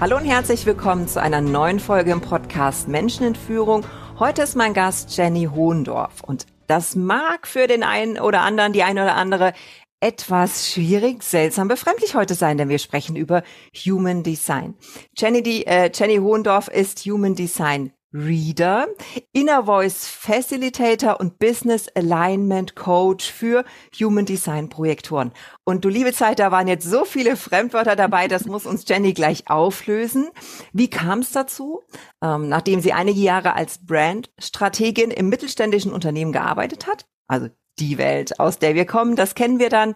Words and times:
Hallo 0.00 0.16
und 0.16 0.24
herzlich 0.24 0.66
willkommen 0.66 1.06
zu 1.06 1.22
einer 1.22 1.40
neuen 1.40 1.78
Folge 1.78 2.10
im 2.10 2.20
Podcast 2.20 2.88
Menschen 2.88 3.26
in 3.28 3.34
Führung. 3.36 3.86
Heute 4.18 4.42
ist 4.42 4.56
mein 4.56 4.74
Gast 4.74 5.16
Jenny 5.16 5.44
Hohendorf 5.44 6.22
und 6.22 6.46
das 6.66 6.96
mag 6.96 7.46
für 7.46 7.68
den 7.68 7.84
einen 7.84 8.18
oder 8.18 8.40
anderen, 8.40 8.72
die 8.72 8.82
eine 8.82 9.04
oder 9.04 9.14
andere 9.14 9.52
etwas 10.00 10.68
schwierig, 10.68 11.22
seltsam, 11.22 11.68
befremdlich 11.68 12.16
heute 12.16 12.34
sein, 12.34 12.58
denn 12.58 12.68
wir 12.68 12.80
sprechen 12.80 13.14
über 13.14 13.42
Human 13.86 14.24
Design. 14.24 14.74
Jenny, 15.16 15.42
die, 15.42 15.66
äh, 15.66 15.90
Jenny 15.94 16.16
Hohendorf 16.16 16.68
ist 16.68 17.06
Human 17.06 17.36
Design 17.36 17.92
Reader, 18.14 18.86
Inner 19.32 19.64
Voice 19.64 20.06
Facilitator 20.06 21.18
und 21.18 21.40
Business 21.40 21.88
Alignment 21.96 22.76
Coach 22.76 23.30
für 23.30 23.64
Human 23.98 24.24
Design 24.24 24.68
Projektoren. 24.68 25.32
Und 25.64 25.84
du 25.84 25.88
liebe 25.88 26.12
Zeit, 26.12 26.38
da 26.38 26.52
waren 26.52 26.68
jetzt 26.68 26.88
so 26.88 27.04
viele 27.04 27.36
Fremdwörter 27.36 27.96
dabei, 27.96 28.28
das 28.28 28.44
muss 28.44 28.66
uns 28.66 28.84
Jenny 28.88 29.14
gleich 29.14 29.50
auflösen. 29.50 30.28
Wie 30.72 30.88
kam 30.88 31.18
es 31.18 31.32
dazu? 31.32 31.82
Ähm, 32.22 32.48
nachdem 32.48 32.80
sie 32.80 32.92
einige 32.92 33.20
Jahre 33.20 33.54
als 33.54 33.84
Brandstrategin 33.84 35.10
im 35.10 35.28
mittelständischen 35.28 35.92
Unternehmen 35.92 36.32
gearbeitet 36.32 36.86
hat, 36.86 37.06
also 37.26 37.48
die 37.78 37.98
Welt, 37.98 38.40
aus 38.40 38.58
der 38.58 38.74
wir 38.74 38.86
kommen, 38.86 39.16
das 39.16 39.34
kennen 39.34 39.58
wir 39.58 39.70
dann, 39.70 39.94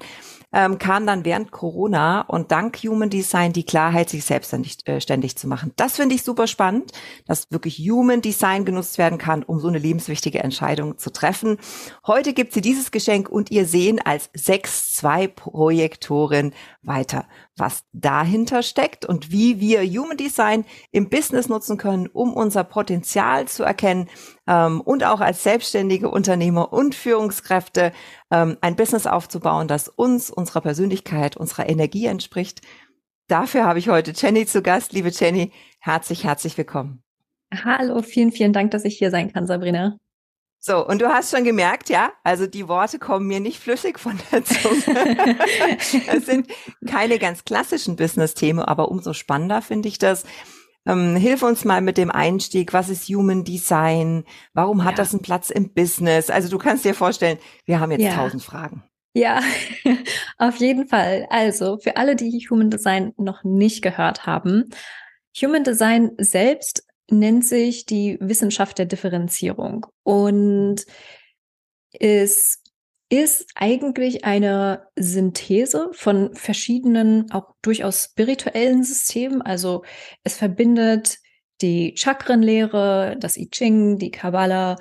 ähm, 0.52 0.78
kam 0.78 1.06
dann 1.06 1.24
während 1.24 1.50
Corona 1.50 2.20
und 2.22 2.50
dank 2.50 2.78
Human 2.78 3.10
Design 3.10 3.52
die 3.52 3.64
Klarheit, 3.64 4.08
sich 4.08 4.24
selbstständig 4.24 4.78
äh, 4.86 4.98
ständig 5.00 5.36
zu 5.36 5.46
machen. 5.46 5.72
Das 5.76 5.96
finde 5.96 6.14
ich 6.14 6.22
super 6.22 6.46
spannend, 6.46 6.92
dass 7.26 7.50
wirklich 7.50 7.76
Human 7.78 8.22
Design 8.22 8.64
genutzt 8.64 8.96
werden 8.96 9.18
kann, 9.18 9.42
um 9.42 9.60
so 9.60 9.68
eine 9.68 9.76
lebenswichtige 9.78 10.38
Entscheidung 10.38 10.96
zu 10.96 11.10
treffen. 11.10 11.58
Heute 12.06 12.32
gibt 12.32 12.54
sie 12.54 12.62
dieses 12.62 12.90
Geschenk 12.90 13.28
und 13.28 13.50
ihr 13.50 13.66
sehen 13.66 14.00
als 14.02 14.32
6-2-Projektorin 14.34 16.54
weiter, 16.82 17.26
was 17.58 17.84
dahinter 17.92 18.62
steckt 18.62 19.04
und 19.04 19.30
wie 19.30 19.60
wir 19.60 19.82
Human 19.82 20.16
Design 20.16 20.64
im 20.90 21.08
Business 21.08 21.48
nutzen 21.48 21.76
können, 21.76 22.06
um 22.06 22.32
unser 22.32 22.64
Potenzial 22.64 23.48
zu 23.48 23.62
erkennen 23.62 24.08
ähm, 24.46 24.80
und 24.80 25.04
auch 25.04 25.20
als 25.20 25.42
selbstständige 25.42 26.10
Unternehmer 26.10 26.72
und 26.72 26.94
Führungskräfte 26.94 27.92
ähm, 28.30 28.56
ein 28.60 28.76
Business 28.76 29.06
aufzubauen, 29.06 29.68
das 29.68 29.88
uns, 29.88 30.30
unserer 30.30 30.60
Persönlichkeit, 30.60 31.36
unserer 31.36 31.68
Energie 31.68 32.06
entspricht. 32.06 32.62
Dafür 33.28 33.64
habe 33.64 33.78
ich 33.78 33.88
heute 33.88 34.12
Jenny 34.14 34.46
zu 34.46 34.62
Gast. 34.62 34.92
Liebe 34.92 35.10
Jenny, 35.10 35.52
herzlich, 35.80 36.24
herzlich 36.24 36.56
willkommen. 36.56 37.02
Hallo, 37.52 38.02
vielen, 38.02 38.32
vielen 38.32 38.52
Dank, 38.52 38.70
dass 38.70 38.84
ich 38.84 38.98
hier 38.98 39.10
sein 39.10 39.32
kann, 39.32 39.46
Sabrina. 39.46 39.98
So, 40.60 40.84
und 40.84 41.00
du 41.00 41.08
hast 41.08 41.30
schon 41.34 41.44
gemerkt, 41.44 41.88
ja, 41.88 42.12
also 42.24 42.46
die 42.46 42.66
Worte 42.66 42.98
kommen 42.98 43.28
mir 43.28 43.38
nicht 43.38 43.60
flüssig 43.60 43.98
von 43.98 44.18
der 44.32 44.44
Zunge. 44.44 45.36
Es 46.08 46.26
sind 46.26 46.48
keine 46.86 47.18
ganz 47.18 47.44
klassischen 47.44 47.96
Business-Themen, 47.96 48.60
aber 48.60 48.90
umso 48.90 49.12
spannender 49.12 49.62
finde 49.62 49.88
ich 49.88 49.98
das. 49.98 50.24
Ähm, 50.86 51.16
hilf 51.16 51.42
uns 51.42 51.64
mal 51.64 51.80
mit 51.80 51.96
dem 51.96 52.10
Einstieg. 52.10 52.72
Was 52.72 52.88
ist 52.88 53.08
Human 53.08 53.44
Design? 53.44 54.24
Warum 54.52 54.84
hat 54.84 54.92
ja. 54.92 54.96
das 54.96 55.12
einen 55.12 55.22
Platz 55.22 55.50
im 55.50 55.72
Business? 55.74 56.30
Also 56.30 56.48
du 56.48 56.58
kannst 56.58 56.84
dir 56.84 56.94
vorstellen, 56.94 57.38
wir 57.66 57.78
haben 57.78 57.92
jetzt 57.92 58.02
ja. 58.02 58.14
tausend 58.14 58.42
Fragen. 58.42 58.82
Ja, 59.14 59.40
auf 60.38 60.56
jeden 60.56 60.88
Fall. 60.88 61.26
Also 61.30 61.78
für 61.78 61.96
alle, 61.96 62.16
die 62.16 62.46
Human 62.50 62.70
Design 62.70 63.12
noch 63.16 63.44
nicht 63.44 63.82
gehört 63.82 64.26
haben, 64.26 64.70
Human 65.40 65.62
Design 65.62 66.12
selbst 66.18 66.87
nennt 67.10 67.44
sich 67.44 67.86
die 67.86 68.18
Wissenschaft 68.20 68.78
der 68.78 68.86
Differenzierung 68.86 69.86
und 70.02 70.84
es 71.92 72.62
ist 73.10 73.46
eigentlich 73.54 74.24
eine 74.24 74.86
Synthese 74.96 75.88
von 75.92 76.34
verschiedenen, 76.34 77.30
auch 77.30 77.54
durchaus 77.62 78.04
spirituellen 78.04 78.84
Systemen. 78.84 79.40
Also 79.40 79.84
es 80.24 80.36
verbindet 80.36 81.18
die 81.62 81.94
Chakrenlehre, 81.96 83.16
das 83.18 83.38
I 83.38 83.48
Ching, 83.48 83.98
die 83.98 84.10
Kabbalah 84.10 84.76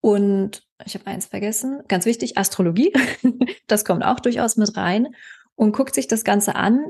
und 0.00 0.62
ich 0.84 0.94
habe 0.94 1.06
eins 1.06 1.26
vergessen, 1.26 1.82
ganz 1.88 2.04
wichtig, 2.04 2.36
Astrologie. 2.36 2.92
das 3.66 3.86
kommt 3.86 4.04
auch 4.04 4.20
durchaus 4.20 4.56
mit 4.56 4.76
rein 4.76 5.08
und 5.54 5.72
guckt 5.72 5.94
sich 5.94 6.06
das 6.06 6.24
Ganze 6.24 6.56
an. 6.56 6.84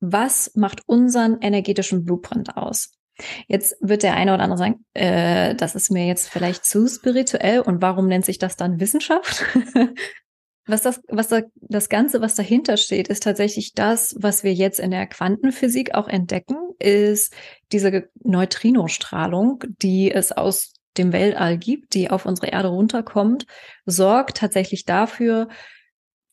Was 0.00 0.54
macht 0.56 0.82
unseren 0.86 1.38
energetischen 1.40 2.04
Blueprint 2.04 2.56
aus? 2.56 2.97
Jetzt 3.46 3.76
wird 3.80 4.02
der 4.02 4.14
eine 4.14 4.34
oder 4.34 4.42
andere 4.42 4.58
sagen, 4.58 4.84
äh, 4.94 5.54
das 5.54 5.74
ist 5.74 5.90
mir 5.90 6.06
jetzt 6.06 6.28
vielleicht 6.28 6.64
zu 6.64 6.86
spirituell 6.88 7.60
und 7.60 7.82
warum 7.82 8.06
nennt 8.06 8.24
sich 8.24 8.38
das 8.38 8.56
dann 8.56 8.80
Wissenschaft? 8.80 9.44
was 10.66 10.82
das, 10.82 11.00
was 11.08 11.28
da, 11.28 11.42
das 11.56 11.88
Ganze, 11.88 12.20
was 12.20 12.34
dahinter 12.34 12.76
steht, 12.76 13.08
ist 13.08 13.22
tatsächlich 13.22 13.72
das, 13.72 14.14
was 14.18 14.44
wir 14.44 14.52
jetzt 14.52 14.78
in 14.78 14.90
der 14.90 15.06
Quantenphysik 15.06 15.94
auch 15.94 16.08
entdecken, 16.08 16.56
ist 16.78 17.34
diese 17.72 18.08
Neutrinostrahlung, 18.22 19.64
die 19.82 20.12
es 20.12 20.30
aus 20.32 20.74
dem 20.96 21.12
Weltall 21.12 21.58
gibt, 21.58 21.94
die 21.94 22.10
auf 22.10 22.26
unsere 22.26 22.48
Erde 22.48 22.68
runterkommt, 22.68 23.46
sorgt 23.86 24.36
tatsächlich 24.38 24.84
dafür, 24.84 25.48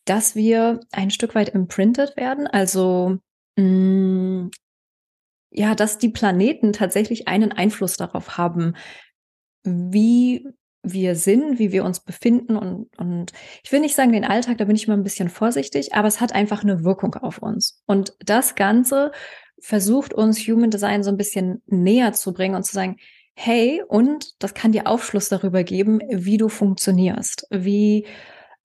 dass 0.06 0.36
wir 0.36 0.82
ein 0.92 1.12
Stück 1.12 1.34
weit 1.34 1.50
imprinted 1.50 2.18
werden, 2.18 2.48
also 2.48 3.18
mh, 3.58 3.64
mm, 3.64 4.52
ja, 5.50 5.76
dass 5.76 5.98
die 5.98 6.10
Planeten 6.10 6.74
tatsächlich 6.74 7.28
einen 7.28 7.52
Einfluss 7.52 7.98
darauf 7.98 8.38
haben, 8.38 8.76
wie 9.64 10.48
wir 10.84 11.16
sind, 11.16 11.58
wie 11.58 11.72
wir 11.72 11.84
uns 11.84 12.00
befinden 12.00 12.56
und, 12.56 12.88
und 12.98 13.32
ich 13.64 13.72
will 13.72 13.80
nicht 13.80 13.96
sagen 13.96 14.12
den 14.12 14.26
Alltag, 14.26 14.60
da 14.60 14.66
bin 14.66 14.76
ich 14.76 14.86
immer 14.86 14.96
ein 14.96 15.04
bisschen 15.04 15.30
vorsichtig, 15.30 15.94
aber 15.94 16.08
es 16.08 16.22
hat 16.22 16.34
einfach 16.34 16.64
eine 16.64 16.84
Wirkung 16.84 17.16
auf 17.16 17.40
uns. 17.40 17.82
Und 17.88 18.14
das 18.20 18.56
Ganze 18.56 19.12
versucht 19.60 20.14
uns 20.14 20.40
Human 20.40 20.70
Design 20.70 21.04
so 21.04 21.10
ein 21.10 21.18
bisschen 21.18 21.64
näher 21.66 22.14
zu 22.14 22.34
bringen 22.34 22.56
und 22.56 22.66
zu 22.66 22.74
sagen, 22.74 22.98
hey, 23.34 23.84
und 23.88 24.42
das 24.42 24.54
kann 24.54 24.72
dir 24.72 24.88
Aufschluss 24.88 25.28
darüber 25.28 25.64
geben, 25.64 26.00
wie 26.10 26.38
du 26.38 26.50
funktionierst, 26.50 27.48
wie 27.50 28.06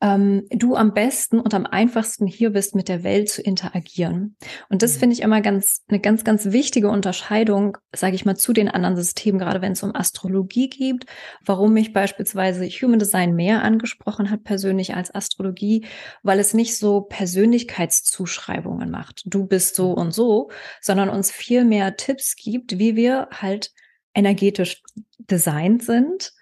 ähm, 0.01 0.47
du 0.51 0.77
am 0.77 0.95
besten 0.95 1.41
und 1.41 1.53
am 1.53 1.67
einfachsten 1.67 2.27
hier 2.27 2.51
bist, 2.51 2.75
mit 2.75 2.89
der 2.89 3.03
Welt 3.03 3.29
zu 3.29 3.43
interagieren. 3.43 4.37
Und 4.69 4.83
das 4.83 4.95
mhm. 4.95 5.01
finde 5.01 5.15
ich 5.15 5.23
immer 5.23 5.41
ganz 5.41 5.83
eine 5.89 6.01
ganz 6.01 6.25
ganz 6.25 6.47
wichtige 6.47 6.89
Unterscheidung, 6.89 7.77
sage 7.95 8.15
ich 8.15 8.25
mal, 8.25 8.37
zu 8.37 8.53
den 8.53 8.69
anderen 8.69 8.97
Systemen, 8.97 9.39
gerade 9.39 9.61
wenn 9.61 9.73
es 9.73 9.83
um 9.83 9.95
Astrologie 9.95 10.71
geht. 10.71 11.05
Warum 11.45 11.75
mich 11.75 11.93
beispielsweise 11.93 12.67
Human 12.67 12.99
Design 12.99 13.35
mehr 13.35 13.63
angesprochen 13.63 14.31
hat 14.31 14.43
persönlich 14.45 14.95
als 14.95 15.15
Astrologie, 15.15 15.87
weil 16.23 16.39
es 16.39 16.55
nicht 16.55 16.77
so 16.77 17.03
Persönlichkeitszuschreibungen 17.03 18.91
macht. 18.91 19.23
Du 19.27 19.47
bist 19.47 19.75
so 19.75 19.91
mhm. 19.91 19.99
und 19.99 20.15
so, 20.15 20.51
sondern 20.81 21.11
uns 21.11 21.31
viel 21.31 21.65
mehr 21.65 21.97
Tipps 21.97 22.37
gibt, 22.37 22.79
wie 22.79 22.97
wir 22.97 23.29
halt 23.33 23.71
energetisch 24.15 24.83
designt 25.19 25.85
sind 25.85 26.33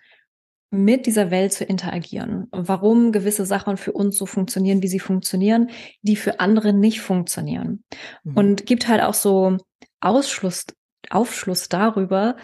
mit 0.71 1.07
dieser 1.07 1.31
Welt 1.31 1.53
zu 1.53 1.65
interagieren. 1.65 2.47
Warum 2.51 3.13
gewisse 3.13 3.47
Sachen 3.47 3.77
für 3.77 3.93
uns 3.93 4.19
so 4.19 4.27
funktionieren, 4.27 4.83
wie 4.83 4.89
sie 4.89 5.01
funktionieren, 5.01 5.71
die 6.03 6.17
für 6.17 6.41
andere 6.41 6.73
nicht 6.73 7.01
funktionieren. 7.01 7.85
Mhm. 8.25 8.37
Und 8.37 8.67
gibt 8.67 8.89
halt 8.89 9.03
auch 9.03 9.15
so 9.15 9.57
Ausschluss, 10.01 10.67
Aufschluss 11.11 11.69
darüber, 11.69 12.37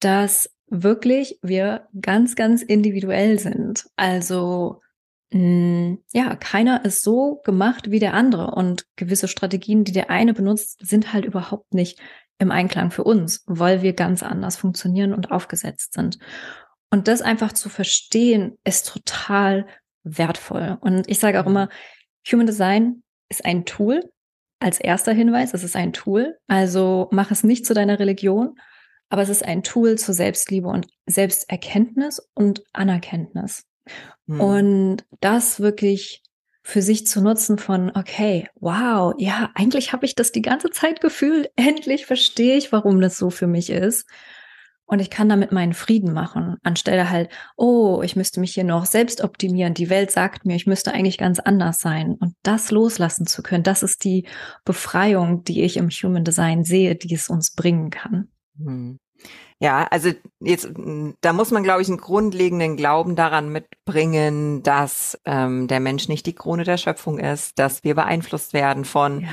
dass 0.00 0.50
wirklich 0.68 1.38
wir 1.42 1.88
ganz, 2.00 2.36
ganz 2.36 2.62
individuell 2.62 3.38
sind. 3.38 3.86
Also 3.96 4.80
mh, 5.32 5.38
hm, 5.38 5.98
ja, 6.12 6.36
keiner 6.36 6.84
ist 6.84 7.02
so 7.02 7.40
gemacht 7.44 7.90
wie 7.90 7.98
der 7.98 8.14
andere 8.14 8.52
und 8.52 8.86
gewisse 8.96 9.28
Strategien, 9.28 9.84
die 9.84 9.92
der 9.92 10.08
eine 10.08 10.34
benutzt, 10.34 10.78
sind 10.86 11.12
halt 11.12 11.24
überhaupt 11.24 11.74
nicht 11.74 12.00
im 12.38 12.50
Einklang 12.50 12.90
für 12.90 13.04
uns, 13.04 13.44
weil 13.46 13.82
wir 13.82 13.92
ganz 13.92 14.22
anders 14.22 14.56
funktionieren 14.56 15.12
und 15.12 15.30
aufgesetzt 15.30 15.94
sind. 15.94 16.18
Und 16.92 17.08
das 17.08 17.22
einfach 17.22 17.54
zu 17.54 17.70
verstehen, 17.70 18.58
ist 18.64 18.86
total 18.86 19.66
wertvoll. 20.04 20.76
Und 20.82 21.08
ich 21.08 21.18
sage 21.18 21.40
auch 21.40 21.46
mhm. 21.46 21.50
immer, 21.50 21.68
Human 22.30 22.46
Design 22.46 23.02
ist 23.30 23.46
ein 23.46 23.64
Tool. 23.64 24.12
Als 24.60 24.78
erster 24.78 25.12
Hinweis, 25.12 25.54
es 25.54 25.64
ist 25.64 25.74
ein 25.74 25.94
Tool. 25.94 26.36
Also 26.48 27.08
mach 27.10 27.30
es 27.30 27.44
nicht 27.44 27.64
zu 27.64 27.72
deiner 27.72 27.98
Religion, 27.98 28.56
aber 29.08 29.22
es 29.22 29.30
ist 29.30 29.42
ein 29.42 29.62
Tool 29.62 29.96
zur 29.96 30.14
Selbstliebe 30.14 30.68
und 30.68 30.86
Selbsterkenntnis 31.06 32.20
und 32.34 32.62
Anerkenntnis. 32.74 33.64
Hm. 34.28 34.40
Und 34.40 35.04
das 35.20 35.60
wirklich 35.60 36.22
für 36.62 36.82
sich 36.82 37.06
zu 37.06 37.22
nutzen 37.22 37.56
von, 37.56 37.90
okay, 37.94 38.48
wow, 38.60 39.14
ja, 39.16 39.50
eigentlich 39.54 39.94
habe 39.94 40.04
ich 40.04 40.14
das 40.14 40.30
die 40.30 40.42
ganze 40.42 40.68
Zeit 40.68 41.00
gefühlt, 41.00 41.50
endlich 41.56 42.04
verstehe 42.04 42.58
ich, 42.58 42.70
warum 42.70 43.00
das 43.00 43.16
so 43.16 43.30
für 43.30 43.46
mich 43.46 43.70
ist. 43.70 44.06
Und 44.86 45.00
ich 45.00 45.10
kann 45.10 45.28
damit 45.28 45.52
meinen 45.52 45.72
Frieden 45.72 46.12
machen, 46.12 46.56
anstelle 46.62 47.08
halt, 47.08 47.30
oh, 47.56 48.02
ich 48.02 48.16
müsste 48.16 48.40
mich 48.40 48.52
hier 48.54 48.64
noch 48.64 48.84
selbst 48.84 49.22
optimieren. 49.22 49.74
Die 49.74 49.88
Welt 49.88 50.10
sagt 50.10 50.44
mir, 50.44 50.54
ich 50.54 50.66
müsste 50.66 50.92
eigentlich 50.92 51.18
ganz 51.18 51.38
anders 51.38 51.80
sein. 51.80 52.16
Und 52.20 52.34
das 52.42 52.70
loslassen 52.70 53.26
zu 53.26 53.42
können, 53.42 53.62
das 53.62 53.82
ist 53.82 54.04
die 54.04 54.26
Befreiung, 54.64 55.44
die 55.44 55.62
ich 55.62 55.76
im 55.76 55.88
Human 55.88 56.24
Design 56.24 56.64
sehe, 56.64 56.94
die 56.94 57.14
es 57.14 57.28
uns 57.28 57.54
bringen 57.54 57.90
kann. 57.90 58.28
Hm. 58.58 58.98
Ja, 59.60 59.86
also 59.90 60.10
jetzt, 60.40 60.68
da 61.20 61.32
muss 61.32 61.52
man, 61.52 61.62
glaube 61.62 61.82
ich, 61.82 61.88
einen 61.88 61.98
grundlegenden 61.98 62.76
Glauben 62.76 63.14
daran 63.14 63.50
mitbringen, 63.50 64.64
dass 64.64 65.20
ähm, 65.24 65.68
der 65.68 65.78
Mensch 65.78 66.08
nicht 66.08 66.26
die 66.26 66.34
Krone 66.34 66.64
der 66.64 66.76
Schöpfung 66.76 67.20
ist, 67.20 67.60
dass 67.60 67.84
wir 67.84 67.94
beeinflusst 67.94 68.52
werden 68.52 68.84
von 68.84 69.20
ja 69.20 69.28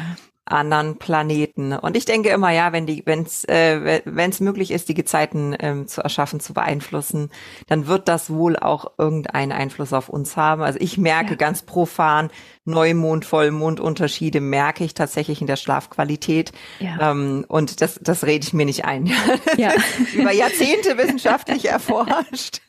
anderen 0.51 0.97
Planeten. 0.97 1.73
Und 1.73 1.95
ich 1.95 2.05
denke 2.05 2.29
immer, 2.29 2.51
ja, 2.51 2.71
wenn 2.71 2.85
die, 2.85 3.03
wenn 3.05 3.23
es 3.23 3.43
äh, 3.45 4.01
wenn 4.05 4.29
es 4.29 4.39
möglich 4.39 4.71
ist, 4.71 4.89
die 4.89 4.93
Gezeiten 4.93 5.55
ähm, 5.59 5.87
zu 5.87 6.01
erschaffen, 6.01 6.39
zu 6.39 6.53
beeinflussen, 6.53 7.29
dann 7.67 7.87
wird 7.87 8.07
das 8.07 8.29
wohl 8.29 8.57
auch 8.57 8.91
irgendeinen 8.97 9.51
Einfluss 9.51 9.93
auf 9.93 10.09
uns 10.09 10.37
haben. 10.37 10.61
Also 10.61 10.79
ich 10.81 10.97
merke 10.97 11.31
ja. 11.31 11.35
ganz 11.35 11.61
profan 11.61 12.29
Neumond, 12.65 13.25
Vollmond 13.25 13.79
Unterschiede 13.79 14.41
merke 14.41 14.83
ich 14.83 14.93
tatsächlich 14.93 15.41
in 15.41 15.47
der 15.47 15.55
Schlafqualität. 15.55 16.51
Ja. 16.79 17.11
Ähm, 17.11 17.45
und 17.47 17.81
das, 17.81 17.99
das 18.01 18.25
rede 18.25 18.45
ich 18.45 18.53
mir 18.53 18.65
nicht 18.65 18.85
ein. 18.85 19.11
Ja. 19.57 19.73
Über 20.13 20.31
Jahrzehnte 20.31 20.97
wissenschaftlich 20.97 21.65
erforscht. 21.69 22.61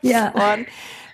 Ja. 0.00 0.28
Und, 0.30 0.66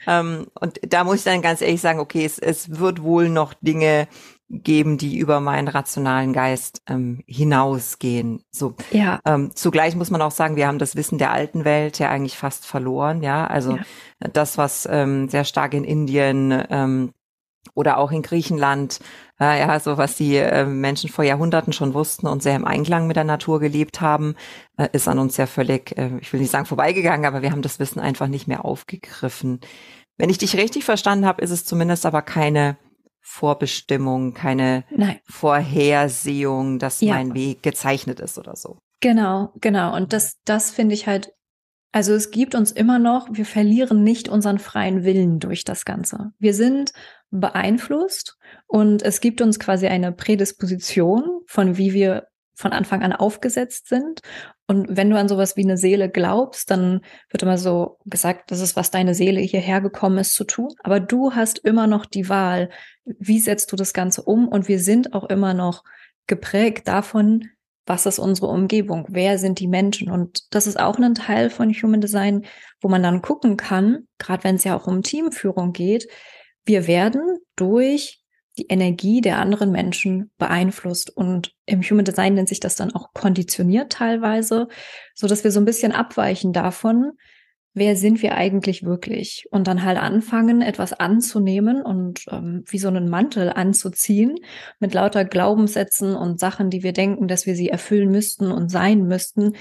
ähm, 0.06 0.46
und 0.54 0.78
da 0.86 1.04
muss 1.04 1.16
ich 1.16 1.24
dann 1.24 1.42
ganz 1.42 1.60
ehrlich 1.60 1.80
sagen, 1.80 1.98
okay, 1.98 2.24
es, 2.24 2.38
es 2.38 2.78
wird 2.78 3.02
wohl 3.02 3.28
noch 3.28 3.54
Dinge 3.54 4.06
geben, 4.50 4.96
die 4.96 5.18
über 5.18 5.40
meinen 5.40 5.68
rationalen 5.68 6.32
Geist 6.32 6.82
ähm, 6.88 7.22
hinausgehen. 7.26 8.42
So. 8.50 8.74
Ja. 8.90 9.20
Ähm, 9.26 9.50
zugleich 9.54 9.94
muss 9.94 10.10
man 10.10 10.22
auch 10.22 10.30
sagen, 10.30 10.56
wir 10.56 10.66
haben 10.66 10.78
das 10.78 10.96
Wissen 10.96 11.18
der 11.18 11.32
alten 11.32 11.64
Welt 11.64 11.98
ja 11.98 12.08
eigentlich 12.08 12.36
fast 12.36 12.66
verloren. 12.66 13.22
Ja, 13.22 13.46
also 13.46 13.76
ja. 13.76 13.82
das, 14.32 14.56
was 14.56 14.88
ähm, 14.90 15.28
sehr 15.28 15.44
stark 15.44 15.74
in 15.74 15.84
Indien 15.84 16.64
ähm, 16.70 17.12
oder 17.74 17.98
auch 17.98 18.10
in 18.10 18.22
Griechenland, 18.22 19.00
äh, 19.38 19.60
ja, 19.60 19.78
so 19.80 19.98
was 19.98 20.16
die 20.16 20.36
äh, 20.36 20.64
Menschen 20.64 21.10
vor 21.10 21.24
Jahrhunderten 21.24 21.74
schon 21.74 21.92
wussten 21.92 22.26
und 22.26 22.42
sehr 22.42 22.56
im 22.56 22.64
Einklang 22.64 23.06
mit 23.06 23.16
der 23.16 23.24
Natur 23.24 23.60
gelebt 23.60 24.00
haben, 24.00 24.34
äh, 24.78 24.88
ist 24.92 25.08
an 25.08 25.18
uns 25.18 25.36
ja 25.36 25.46
völlig, 25.46 25.96
äh, 25.98 26.16
ich 26.20 26.32
will 26.32 26.40
nicht 26.40 26.50
sagen 26.50 26.64
vorbeigegangen, 26.64 27.26
aber 27.26 27.42
wir 27.42 27.52
haben 27.52 27.62
das 27.62 27.78
Wissen 27.78 28.00
einfach 28.00 28.28
nicht 28.28 28.48
mehr 28.48 28.64
aufgegriffen. 28.64 29.60
Wenn 30.16 30.30
ich 30.30 30.38
dich 30.38 30.56
richtig 30.56 30.84
verstanden 30.84 31.26
habe, 31.26 31.42
ist 31.42 31.50
es 31.50 31.66
zumindest 31.66 32.06
aber 32.06 32.22
keine 32.22 32.78
Vorbestimmung, 33.30 34.32
keine 34.32 34.84
Nein. 34.90 35.20
Vorhersehung, 35.24 36.78
dass 36.78 37.00
ja. 37.02 37.14
mein 37.14 37.34
Weg 37.34 37.62
gezeichnet 37.62 38.20
ist 38.20 38.38
oder 38.38 38.56
so. 38.56 38.78
Genau, 39.00 39.52
genau. 39.60 39.94
Und 39.94 40.12
das, 40.12 40.38
das 40.44 40.70
finde 40.70 40.94
ich 40.94 41.06
halt, 41.06 41.32
also 41.92 42.14
es 42.14 42.30
gibt 42.30 42.54
uns 42.54 42.72
immer 42.72 42.98
noch, 42.98 43.28
wir 43.30 43.44
verlieren 43.44 44.02
nicht 44.02 44.28
unseren 44.28 44.58
freien 44.58 45.04
Willen 45.04 45.40
durch 45.40 45.64
das 45.64 45.84
Ganze. 45.84 46.32
Wir 46.38 46.54
sind 46.54 46.92
beeinflusst 47.30 48.38
und 48.66 49.02
es 49.02 49.20
gibt 49.20 49.42
uns 49.42 49.60
quasi 49.60 49.86
eine 49.86 50.10
Prädisposition 50.10 51.42
von 51.46 51.76
wie 51.76 51.92
wir 51.92 52.28
von 52.58 52.72
Anfang 52.72 53.02
an 53.02 53.12
aufgesetzt 53.12 53.88
sind. 53.88 54.20
Und 54.66 54.88
wenn 54.90 55.08
du 55.08 55.16
an 55.16 55.28
sowas 55.28 55.56
wie 55.56 55.62
eine 55.62 55.76
Seele 55.76 56.10
glaubst, 56.10 56.70
dann 56.72 57.02
wird 57.30 57.44
immer 57.44 57.56
so 57.56 57.98
gesagt, 58.04 58.50
das 58.50 58.60
ist, 58.60 58.74
was 58.74 58.90
deine 58.90 59.14
Seele 59.14 59.40
hierher 59.40 59.80
gekommen 59.80 60.18
ist 60.18 60.34
zu 60.34 60.42
tun. 60.42 60.68
Aber 60.82 60.98
du 60.98 61.34
hast 61.34 61.60
immer 61.60 61.86
noch 61.86 62.04
die 62.04 62.28
Wahl, 62.28 62.68
wie 63.18 63.40
setzt 63.40 63.72
du 63.72 63.76
das 63.76 63.92
Ganze 63.92 64.22
um? 64.22 64.48
Und 64.48 64.68
wir 64.68 64.80
sind 64.80 65.14
auch 65.14 65.24
immer 65.24 65.54
noch 65.54 65.84
geprägt 66.26 66.88
davon, 66.88 67.48
was 67.86 68.04
ist 68.04 68.18
unsere 68.18 68.48
Umgebung? 68.48 69.06
Wer 69.08 69.38
sind 69.38 69.60
die 69.60 69.66
Menschen? 69.66 70.10
Und 70.10 70.54
das 70.54 70.66
ist 70.66 70.78
auch 70.78 70.98
ein 70.98 71.14
Teil 71.14 71.48
von 71.48 71.72
Human 71.72 72.02
Design, 72.02 72.44
wo 72.80 72.88
man 72.88 73.02
dann 73.02 73.22
gucken 73.22 73.56
kann, 73.56 74.06
gerade 74.18 74.44
wenn 74.44 74.56
es 74.56 74.64
ja 74.64 74.76
auch 74.76 74.86
um 74.86 75.02
Teamführung 75.02 75.72
geht, 75.72 76.06
wir 76.66 76.86
werden 76.86 77.38
durch 77.56 78.22
die 78.58 78.66
Energie 78.68 79.20
der 79.20 79.38
anderen 79.38 79.70
Menschen 79.70 80.30
beeinflusst. 80.36 81.16
Und 81.16 81.54
im 81.64 81.80
Human 81.82 82.04
Design 82.04 82.34
nennt 82.34 82.48
sich 82.48 82.60
das 82.60 82.74
dann 82.74 82.94
auch 82.94 83.14
konditioniert 83.14 83.90
teilweise, 83.92 84.68
so 85.14 85.26
dass 85.26 85.44
wir 85.44 85.50
so 85.50 85.60
ein 85.60 85.64
bisschen 85.64 85.92
abweichen 85.92 86.52
davon, 86.52 87.12
wer 87.78 87.96
sind 87.96 88.22
wir 88.22 88.34
eigentlich 88.34 88.84
wirklich? 88.84 89.46
Und 89.50 89.66
dann 89.66 89.82
halt 89.84 89.98
anfangen, 89.98 90.62
etwas 90.62 90.92
anzunehmen 90.92 91.82
und 91.82 92.24
ähm, 92.30 92.64
wie 92.66 92.78
so 92.78 92.88
einen 92.88 93.08
Mantel 93.08 93.50
anzuziehen 93.50 94.36
mit 94.80 94.94
lauter 94.94 95.24
Glaubenssätzen 95.24 96.14
und 96.14 96.40
Sachen, 96.40 96.70
die 96.70 96.82
wir 96.82 96.92
denken, 96.92 97.28
dass 97.28 97.46
wir 97.46 97.54
sie 97.54 97.68
erfüllen 97.68 98.10
müssten 98.10 98.52
und 98.52 98.70
sein 98.70 99.06
müssten, 99.06 99.54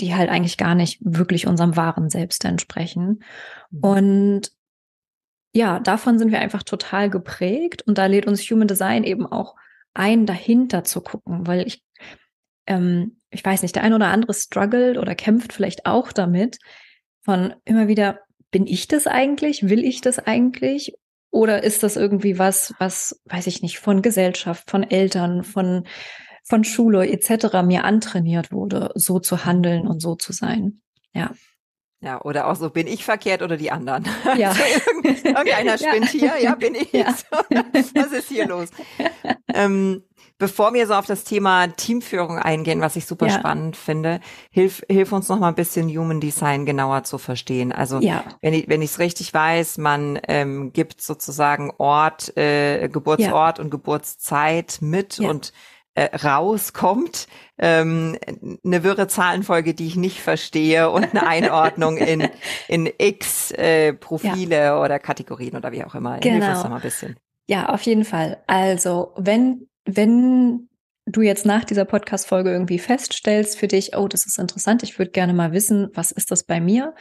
die 0.00 0.14
halt 0.14 0.30
eigentlich 0.30 0.56
gar 0.56 0.74
nicht 0.74 1.00
wirklich 1.02 1.46
unserem 1.46 1.76
wahren 1.76 2.10
Selbst 2.10 2.44
entsprechen. 2.44 3.22
Mhm. 3.70 3.80
Und 3.80 4.52
ja, 5.52 5.78
davon 5.78 6.18
sind 6.18 6.32
wir 6.32 6.40
einfach 6.40 6.64
total 6.64 7.10
geprägt 7.10 7.82
und 7.82 7.98
da 7.98 8.06
lädt 8.06 8.26
uns 8.26 8.42
Human 8.42 8.66
Design 8.66 9.04
eben 9.04 9.26
auch 9.26 9.54
ein, 9.94 10.26
dahinter 10.26 10.82
zu 10.82 11.00
gucken, 11.00 11.46
weil 11.46 11.66
ich, 11.66 11.84
ähm, 12.66 13.18
ich 13.30 13.44
weiß 13.44 13.62
nicht, 13.62 13.76
der 13.76 13.84
ein 13.84 13.94
oder 13.94 14.08
andere 14.08 14.34
struggelt 14.34 14.98
oder 14.98 15.14
kämpft 15.14 15.52
vielleicht 15.52 15.86
auch 15.86 16.10
damit, 16.10 16.58
von 17.24 17.54
immer 17.64 17.88
wieder, 17.88 18.20
bin 18.50 18.66
ich 18.66 18.86
das 18.86 19.06
eigentlich? 19.06 19.68
Will 19.68 19.84
ich 19.84 20.00
das 20.00 20.18
eigentlich? 20.18 20.94
Oder 21.30 21.64
ist 21.64 21.82
das 21.82 21.96
irgendwie 21.96 22.38
was, 22.38 22.72
was, 22.78 23.20
weiß 23.24 23.48
ich 23.48 23.62
nicht, 23.62 23.80
von 23.80 24.02
Gesellschaft, 24.02 24.70
von 24.70 24.84
Eltern, 24.84 25.42
von, 25.42 25.86
von 26.44 26.62
Schule 26.62 27.08
etc. 27.08 27.62
mir 27.64 27.84
antrainiert 27.84 28.52
wurde, 28.52 28.90
so 28.94 29.18
zu 29.18 29.44
handeln 29.44 29.88
und 29.88 30.00
so 30.00 30.14
zu 30.14 30.32
sein? 30.32 30.80
Ja. 31.12 31.32
Ja, 32.00 32.20
oder 32.20 32.48
auch 32.48 32.54
so, 32.56 32.68
bin 32.68 32.86
ich 32.86 33.02
verkehrt 33.02 33.40
oder 33.40 33.56
die 33.56 33.70
anderen? 33.70 34.04
Ja. 34.36 34.50
Also 34.50 35.26
irgendeiner 35.26 35.78
spinnt 35.78 36.12
ja. 36.12 36.34
hier, 36.34 36.42
ja, 36.42 36.54
bin 36.54 36.74
ich. 36.76 36.92
Ja. 36.92 37.14
Was 37.94 38.12
ist 38.12 38.28
hier 38.28 38.46
los? 38.46 38.68
Ähm, 39.52 40.04
bevor 40.44 40.74
wir 40.74 40.86
so 40.86 40.92
auf 40.92 41.06
das 41.06 41.24
Thema 41.24 41.68
Teamführung 41.68 42.38
eingehen, 42.38 42.82
was 42.82 42.96
ich 42.96 43.06
super 43.06 43.28
ja. 43.28 43.32
spannend 43.32 43.78
finde, 43.78 44.20
hilf, 44.50 44.82
hilf 44.90 45.10
uns 45.10 45.30
noch 45.30 45.38
mal 45.38 45.48
ein 45.48 45.54
bisschen 45.54 45.88
Human 45.88 46.20
Design 46.20 46.66
genauer 46.66 47.04
zu 47.04 47.16
verstehen. 47.16 47.72
Also 47.72 47.98
ja. 48.00 48.24
wenn 48.42 48.52
ich 48.52 48.68
wenn 48.68 48.82
ich 48.82 48.90
es 48.90 48.98
richtig 48.98 49.32
weiß, 49.32 49.78
man 49.78 50.20
ähm, 50.28 50.74
gibt 50.74 51.00
sozusagen 51.00 51.72
Ort, 51.78 52.36
äh, 52.36 52.90
Geburtsort 52.90 53.58
und 53.58 53.70
Geburtszeit 53.70 54.80
mit 54.82 55.18
und 55.18 55.54
äh, 55.94 56.14
rauskommt, 56.14 57.26
ähm, 57.56 58.18
eine 58.62 58.84
wirre 58.84 59.08
Zahlenfolge, 59.08 59.72
die 59.72 59.86
ich 59.86 59.96
nicht 59.96 60.20
verstehe 60.20 60.90
und 60.90 61.04
eine 61.04 61.26
Einordnung 61.26 61.96
in, 61.96 62.28
in 62.68 62.90
X 62.98 63.50
äh, 63.52 63.94
Profile 63.94 64.56
ja. 64.56 64.82
oder 64.82 64.98
Kategorien 64.98 65.56
oder 65.56 65.72
wie 65.72 65.84
auch 65.84 65.94
immer. 65.94 66.18
Genau. 66.18 66.34
Hilf 66.34 66.48
uns 66.48 66.62
doch 66.64 66.68
mal 66.68 66.76
ein 66.76 66.82
bisschen. 66.82 67.16
Ja, 67.46 67.70
auf 67.70 67.80
jeden 67.80 68.04
Fall. 68.04 68.42
Also, 68.46 69.12
wenn, 69.16 69.68
wenn 69.84 70.68
du 71.06 71.22
jetzt 71.22 71.44
nach 71.44 71.64
dieser 71.64 71.84
Podcast-Folge 71.84 72.50
irgendwie 72.50 72.78
feststellst 72.78 73.58
für 73.58 73.68
dich, 73.68 73.96
oh, 73.96 74.08
das 74.08 74.26
ist 74.26 74.38
interessant, 74.38 74.82
ich 74.82 74.98
würde 74.98 75.10
gerne 75.10 75.34
mal 75.34 75.52
wissen, 75.52 75.88
was 75.94 76.10
ist 76.10 76.30
das 76.30 76.44
bei 76.44 76.60
mir? 76.60 76.94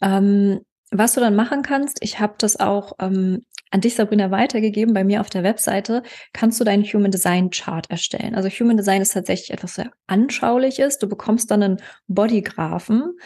Ähm, 0.00 0.60
was 0.90 1.14
du 1.14 1.20
dann 1.20 1.34
machen 1.34 1.62
kannst, 1.62 1.98
ich 2.00 2.20
habe 2.20 2.34
das 2.38 2.58
auch 2.58 2.92
ähm, 3.00 3.44
an 3.70 3.80
dich, 3.80 3.94
Sabrina, 3.94 4.30
weitergegeben. 4.30 4.94
Bei 4.94 5.04
mir 5.04 5.20
auf 5.20 5.28
der 5.28 5.42
Webseite 5.42 6.02
kannst 6.32 6.58
du 6.58 6.64
deinen 6.64 6.84
Human 6.84 7.10
Design 7.10 7.50
Chart 7.50 7.90
erstellen. 7.90 8.34
Also 8.34 8.48
Human 8.48 8.78
Design 8.78 9.02
ist 9.02 9.12
tatsächlich 9.12 9.50
etwas 9.50 9.74
sehr 9.74 9.90
anschauliches. 10.06 10.98
Du 10.98 11.06
bekommst 11.06 11.50
dann 11.50 11.62
einen 11.62 11.82
Bodygraphen, 12.06 13.18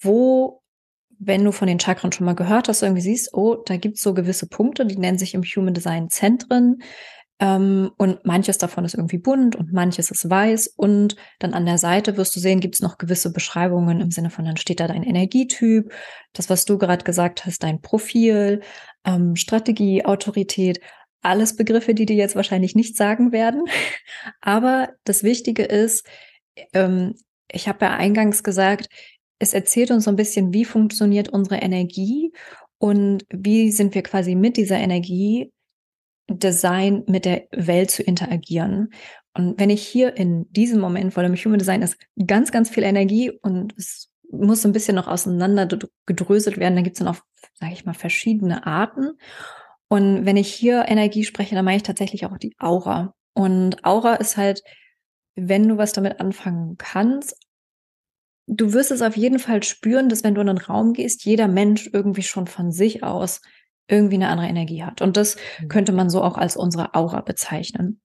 wo 0.00 0.62
wenn 1.18 1.44
du 1.44 1.52
von 1.52 1.68
den 1.68 1.80
Chakren 1.80 2.12
schon 2.12 2.26
mal 2.26 2.34
gehört 2.34 2.68
hast, 2.68 2.82
irgendwie 2.82 3.00
siehst, 3.00 3.32
oh, 3.34 3.54
da 3.54 3.76
gibt's 3.76 4.02
so 4.02 4.14
gewisse 4.14 4.48
Punkte, 4.48 4.84
die 4.84 4.98
nennen 4.98 5.18
sich 5.18 5.34
im 5.34 5.42
Human 5.42 5.72
Design 5.72 6.10
Zentren. 6.10 6.82
Ähm, 7.40 7.90
und 7.98 8.24
manches 8.24 8.58
davon 8.58 8.84
ist 8.84 8.94
irgendwie 8.94 9.18
bunt 9.18 9.56
und 9.56 9.72
manches 9.72 10.10
ist 10.10 10.28
weiß. 10.28 10.68
Und 10.76 11.16
dann 11.40 11.52
an 11.52 11.66
der 11.66 11.78
Seite 11.78 12.16
wirst 12.16 12.34
du 12.36 12.40
sehen, 12.40 12.60
gibt 12.60 12.76
es 12.76 12.80
noch 12.80 12.98
gewisse 12.98 13.32
Beschreibungen 13.32 14.00
im 14.00 14.10
Sinne 14.10 14.30
von, 14.30 14.44
dann 14.44 14.56
steht 14.56 14.80
da 14.80 14.86
dein 14.86 15.02
Energietyp, 15.02 15.92
das, 16.32 16.48
was 16.48 16.64
du 16.64 16.78
gerade 16.78 17.04
gesagt 17.04 17.44
hast, 17.44 17.62
dein 17.62 17.80
Profil, 17.80 18.60
ähm, 19.04 19.36
Strategie, 19.36 20.04
Autorität. 20.04 20.80
Alles 21.22 21.56
Begriffe, 21.56 21.94
die 21.94 22.06
dir 22.06 22.16
jetzt 22.16 22.36
wahrscheinlich 22.36 22.74
nicht 22.74 22.96
sagen 22.96 23.32
werden. 23.32 23.64
Aber 24.40 24.90
das 25.04 25.22
Wichtige 25.24 25.64
ist, 25.64 26.06
ähm, 26.72 27.14
ich 27.50 27.68
habe 27.68 27.86
ja 27.86 27.96
eingangs 27.96 28.42
gesagt, 28.42 28.88
es 29.38 29.54
erzählt 29.54 29.90
uns 29.90 30.04
so 30.04 30.10
ein 30.10 30.16
bisschen, 30.16 30.52
wie 30.52 30.64
funktioniert 30.64 31.28
unsere 31.28 31.56
Energie 31.56 32.32
und 32.78 33.24
wie 33.30 33.70
sind 33.70 33.94
wir 33.94 34.02
quasi 34.02 34.34
mit 34.34 34.56
dieser 34.56 34.76
Energie 34.76 35.52
Design 36.28 37.04
mit 37.06 37.24
der 37.24 37.46
Welt 37.52 37.90
zu 37.90 38.02
interagieren. 38.02 38.92
Und 39.34 39.58
wenn 39.58 39.70
ich 39.70 39.86
hier 39.86 40.16
in 40.16 40.50
diesem 40.52 40.80
Moment, 40.80 41.16
weil 41.16 41.26
im 41.26 41.34
Human 41.34 41.58
Design 41.58 41.82
ist 41.82 41.98
ganz, 42.26 42.52
ganz 42.52 42.70
viel 42.70 42.84
Energie 42.84 43.30
und 43.30 43.74
es 43.76 44.10
muss 44.30 44.64
ein 44.64 44.72
bisschen 44.72 44.96
noch 44.96 45.08
auseinander 45.08 45.68
gedröselt 46.06 46.58
werden, 46.58 46.74
dann 46.74 46.84
gibt 46.84 46.96
es 46.96 47.04
dann 47.04 47.14
auch, 47.14 47.20
sage 47.54 47.72
ich 47.72 47.84
mal, 47.84 47.94
verschiedene 47.94 48.66
Arten. 48.66 49.18
Und 49.88 50.24
wenn 50.24 50.36
ich 50.36 50.52
hier 50.52 50.86
Energie 50.88 51.24
spreche, 51.24 51.54
dann 51.54 51.64
meine 51.64 51.76
ich 51.76 51.82
tatsächlich 51.82 52.26
auch 52.26 52.38
die 52.38 52.54
Aura. 52.58 53.14
Und 53.34 53.84
Aura 53.84 54.14
ist 54.14 54.36
halt, 54.36 54.62
wenn 55.36 55.68
du 55.68 55.76
was 55.76 55.92
damit 55.92 56.20
anfangen 56.20 56.76
kannst, 56.78 57.36
du 58.46 58.72
wirst 58.72 58.90
es 58.90 59.02
auf 59.02 59.16
jeden 59.16 59.38
Fall 59.38 59.62
spüren, 59.62 60.08
dass 60.08 60.24
wenn 60.24 60.34
du 60.34 60.40
in 60.40 60.48
einen 60.48 60.58
Raum 60.58 60.92
gehst, 60.92 61.24
jeder 61.24 61.48
Mensch 61.48 61.90
irgendwie 61.92 62.22
schon 62.22 62.46
von 62.46 62.72
sich 62.72 63.02
aus 63.02 63.40
irgendwie 63.88 64.16
eine 64.16 64.28
andere 64.28 64.48
Energie 64.48 64.82
hat. 64.82 65.02
Und 65.02 65.16
das 65.16 65.36
mhm. 65.60 65.68
könnte 65.68 65.92
man 65.92 66.10
so 66.10 66.22
auch 66.22 66.36
als 66.36 66.56
unsere 66.56 66.94
Aura 66.94 67.20
bezeichnen. 67.20 68.00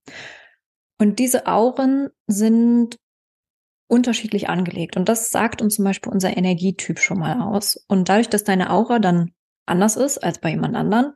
Und 0.98 1.20
diese 1.20 1.48
Auren 1.48 2.10
sind 2.28 2.98
unterschiedlich 3.88 4.50
angelegt. 4.50 4.98
Und 4.98 5.10
das 5.10 5.32
sagt 5.32 5.62
uns 5.62 5.76
zum 5.76 5.86
Beispiel 5.86 6.12
unser 6.12 6.36
Energietyp 6.36 7.00
schon 7.00 7.20
mal 7.20 7.42
aus. 7.42 7.84
Und 7.88 8.10
dadurch, 8.10 8.30
dass 8.30 8.44
deine 8.44 8.72
Aura 8.72 9.00
dann 9.00 9.32
anders 9.66 9.96
ist 9.96 10.18
als 10.20 10.40
bei 10.40 10.50
jemand 10.52 10.76
anderen, 10.76 11.14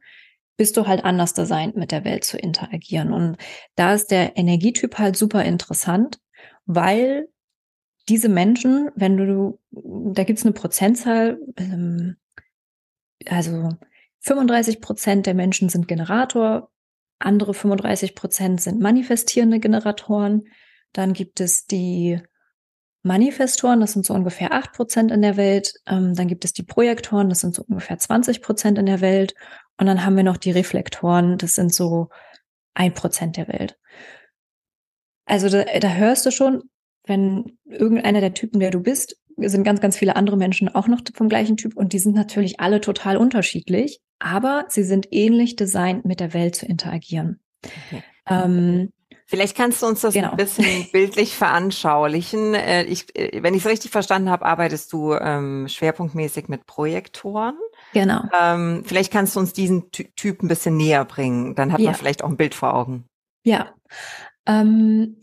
bist 0.58 0.77
du 0.77 0.88
halt 0.88 1.03
anders 1.03 1.34
designt, 1.34 1.75
mit 1.75 1.91
der 1.91 2.05
Welt 2.05 2.24
zu 2.24 2.38
interagieren. 2.38 3.13
Und 3.13 3.38
da 3.75 3.93
ist 3.93 4.12
der 4.12 4.38
Energietyp 4.38 4.98
halt 4.98 5.15
super 5.15 5.43
interessant, 5.43 6.20
weil 6.65 7.27
diese 8.10 8.29
Menschen, 8.29 8.89
wenn 8.96 9.17
du, 9.17 9.60
da 9.72 10.24
gibt's 10.24 10.43
eine 10.43 10.53
Prozentzahl, 10.53 11.39
ähm, 11.58 12.17
also 13.27 13.70
35 14.24 14.82
Prozent 14.82 15.25
der 15.25 15.34
Menschen 15.34 15.70
sind 15.70 15.88
Generator, 15.88 16.70
andere 17.20 17.53
35 17.53 18.15
Prozent 18.15 18.62
sind 18.62 18.82
manifestierende 18.82 19.60
Generatoren. 19.60 20.44
Dann 20.92 21.13
gibt 21.13 21.39
es 21.39 21.65
die 21.65 22.20
Manifestoren, 23.01 23.82
das 23.82 23.94
sind 23.94 24.06
so 24.06 24.13
ungefähr 24.13 24.53
8 24.53 24.72
Prozent 24.74 25.12
in 25.12 25.22
der 25.22 25.36
Welt. 25.36 25.74
Ähm, 25.88 26.15
dann 26.15 26.27
gibt 26.27 26.46
es 26.46 26.53
die 26.53 26.63
Projektoren, 26.63 27.30
das 27.30 27.42
sind 27.42 27.56
so 27.56 27.63
ungefähr 27.63 27.98
20 27.98 28.42
Prozent 28.42 28.77
in 28.77 28.86
der 28.86 29.01
Welt. 29.01 29.36
Und 29.77 29.88
dann 29.88 30.06
haben 30.06 30.15
wir 30.15 30.24
noch 30.24 30.38
die 30.38 30.51
Reflektoren, 30.51 31.38
das 31.38 31.56
sind 31.56 31.74
so 31.74 32.10
ein 32.74 32.94
Prozent 32.94 33.38
der 33.38 33.48
Welt. 33.48 33.77
Also 35.25 35.50
da, 35.50 35.63
da 35.63 35.94
hörst 35.94 36.25
du 36.25 36.32
schon, 36.32 36.63
wenn 37.06 37.58
irgendeiner 37.65 38.22
der 38.22 38.34
Typen, 38.34 38.60
der 38.60 38.72
du 38.72 38.80
bist, 38.80 39.18
sind 39.38 39.63
ganz, 39.63 39.82
ganz 39.82 39.98
viele 39.98 40.15
andere 40.15 40.38
Menschen 40.38 40.70
auch 40.70 40.88
noch 40.88 41.01
vom 41.13 41.27
gleichen 41.27 41.58
Typ 41.58 41.75
und 41.75 41.94
die 41.94 42.00
sind 42.00 42.15
natürlich 42.15 42.60
alle 42.60 42.82
total 42.82 43.18
unterschiedlich, 43.18 44.00
aber 44.24 44.65
sie 44.70 44.84
sind 44.84 45.08
ähnlich 45.12 45.56
designt, 45.56 46.06
mit 46.06 46.20
der 46.20 46.34
Welt 46.34 46.56
zu 46.56 46.65
interagieren. 46.65 47.39
Okay. 47.65 48.03
Ähm, 48.27 48.89
Vielleicht 49.25 49.56
kannst 49.56 49.82
du 49.82 49.88
uns 49.88 50.01
das 50.01 50.13
genau. 50.13 50.32
ein 50.32 50.38
bisschen 50.38 50.88
bildlich 50.92 51.36
veranschaulichen. 51.36 52.53
Äh, 52.53 52.84
ich, 52.84 53.15
äh, 53.18 53.42
wenn 53.42 53.53
ich 53.53 53.65
es 53.65 53.70
richtig 53.70 53.92
verstanden 53.92 54.30
habe, 54.30 54.46
arbeitest 54.46 54.92
du 54.94 55.13
ähm, 55.13 55.68
schwerpunktmäßig 55.68 56.50
mit 56.50 56.65
Projektoren. 56.65 57.58
Genau. 57.94 58.22
Ähm, 58.39 58.84
vielleicht 58.86 59.12
kannst 59.12 59.36
du 59.36 59.39
uns 59.39 59.53
diesen 59.53 59.92
Ty 59.92 60.12
Typ 60.15 60.44
ein 60.44 60.48
bisschen 60.48 60.77
näher 60.77 61.06
bringen. 61.06 61.56
Dann 61.56 61.72
hat 61.72 61.80
ja. 61.80 61.88
man 61.88 61.96
vielleicht 61.96 62.24
auch 62.24 62.30
ein 62.30 62.38
Bild 62.38 62.53
vor 62.53 62.74
Augen. 62.74 63.06
Ja. 63.44 63.74
Ähm, 64.46 65.20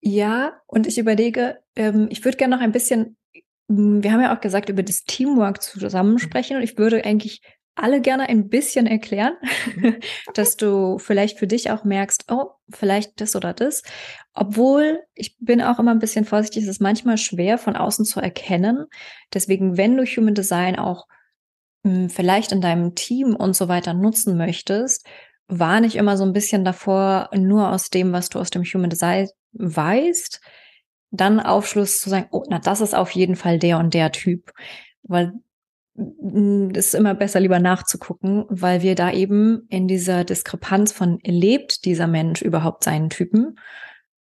ja, 0.00 0.60
und 0.66 0.86
ich 0.88 0.98
überlege, 0.98 1.60
ähm, 1.76 2.08
ich 2.10 2.24
würde 2.24 2.36
gerne 2.36 2.56
noch 2.56 2.62
ein 2.62 2.72
bisschen, 2.72 3.16
wir 3.68 4.12
haben 4.12 4.20
ja 4.20 4.34
auch 4.36 4.40
gesagt, 4.40 4.68
über 4.68 4.82
das 4.82 5.04
Teamwork 5.04 5.62
zusammen 5.62 6.18
sprechen 6.18 6.56
und 6.56 6.62
ich 6.62 6.78
würde 6.78 7.04
eigentlich 7.04 7.40
alle 7.74 8.00
gerne 8.00 8.28
ein 8.28 8.48
bisschen 8.48 8.86
erklären, 8.86 9.34
dass 10.34 10.56
du 10.56 10.98
vielleicht 10.98 11.38
für 11.38 11.46
dich 11.46 11.70
auch 11.70 11.84
merkst, 11.84 12.26
oh, 12.30 12.50
vielleicht 12.68 13.20
das 13.20 13.34
oder 13.34 13.54
das. 13.54 13.82
Obwohl 14.34 15.00
ich 15.14 15.36
bin 15.40 15.62
auch 15.62 15.78
immer 15.78 15.90
ein 15.90 15.98
bisschen 15.98 16.24
vorsichtig, 16.24 16.64
es 16.64 16.68
ist 16.68 16.82
manchmal 16.82 17.16
schwer 17.16 17.58
von 17.58 17.76
außen 17.76 18.04
zu 18.04 18.20
erkennen. 18.20 18.86
Deswegen, 19.32 19.76
wenn 19.76 19.96
du 19.96 20.04
Human 20.04 20.34
Design 20.34 20.78
auch 20.78 21.06
mh, 21.84 21.94
hm, 21.94 22.10
vielleicht 22.10 22.52
in 22.52 22.60
deinem 22.60 22.94
Team 22.94 23.34
und 23.34 23.56
so 23.56 23.68
weiter 23.68 23.94
nutzen 23.94 24.36
möchtest, 24.36 25.06
warne 25.48 25.86
ich 25.86 25.96
immer 25.96 26.16
so 26.16 26.24
ein 26.24 26.32
bisschen 26.32 26.64
davor, 26.64 27.30
nur 27.34 27.70
aus 27.70 27.90
dem, 27.90 28.12
was 28.12 28.28
du 28.28 28.38
aus 28.38 28.50
dem 28.50 28.64
Human 28.64 28.90
Design 28.90 29.28
weißt, 29.52 30.40
dann 31.12 31.40
Aufschluss 31.40 32.00
zu 32.00 32.10
sagen, 32.10 32.26
oh, 32.30 32.42
na, 32.48 32.58
das 32.58 32.80
ist 32.80 32.94
auf 32.94 33.10
jeden 33.10 33.36
Fall 33.36 33.58
der 33.58 33.78
und 33.78 33.94
der 33.94 34.10
Typ. 34.10 34.52
Weil 35.02 35.34
mm, 35.94 36.70
es 36.74 36.86
ist 36.88 36.94
immer 36.94 37.14
besser, 37.14 37.38
lieber 37.38 37.60
nachzugucken, 37.60 38.46
weil 38.48 38.82
wir 38.82 38.94
da 38.94 39.12
eben 39.12 39.66
in 39.68 39.86
dieser 39.86 40.24
Diskrepanz 40.24 40.90
von 40.90 41.18
lebt 41.22 41.84
dieser 41.84 42.06
Mensch 42.06 42.42
überhaupt 42.42 42.82
seinen 42.82 43.10
Typen 43.10 43.58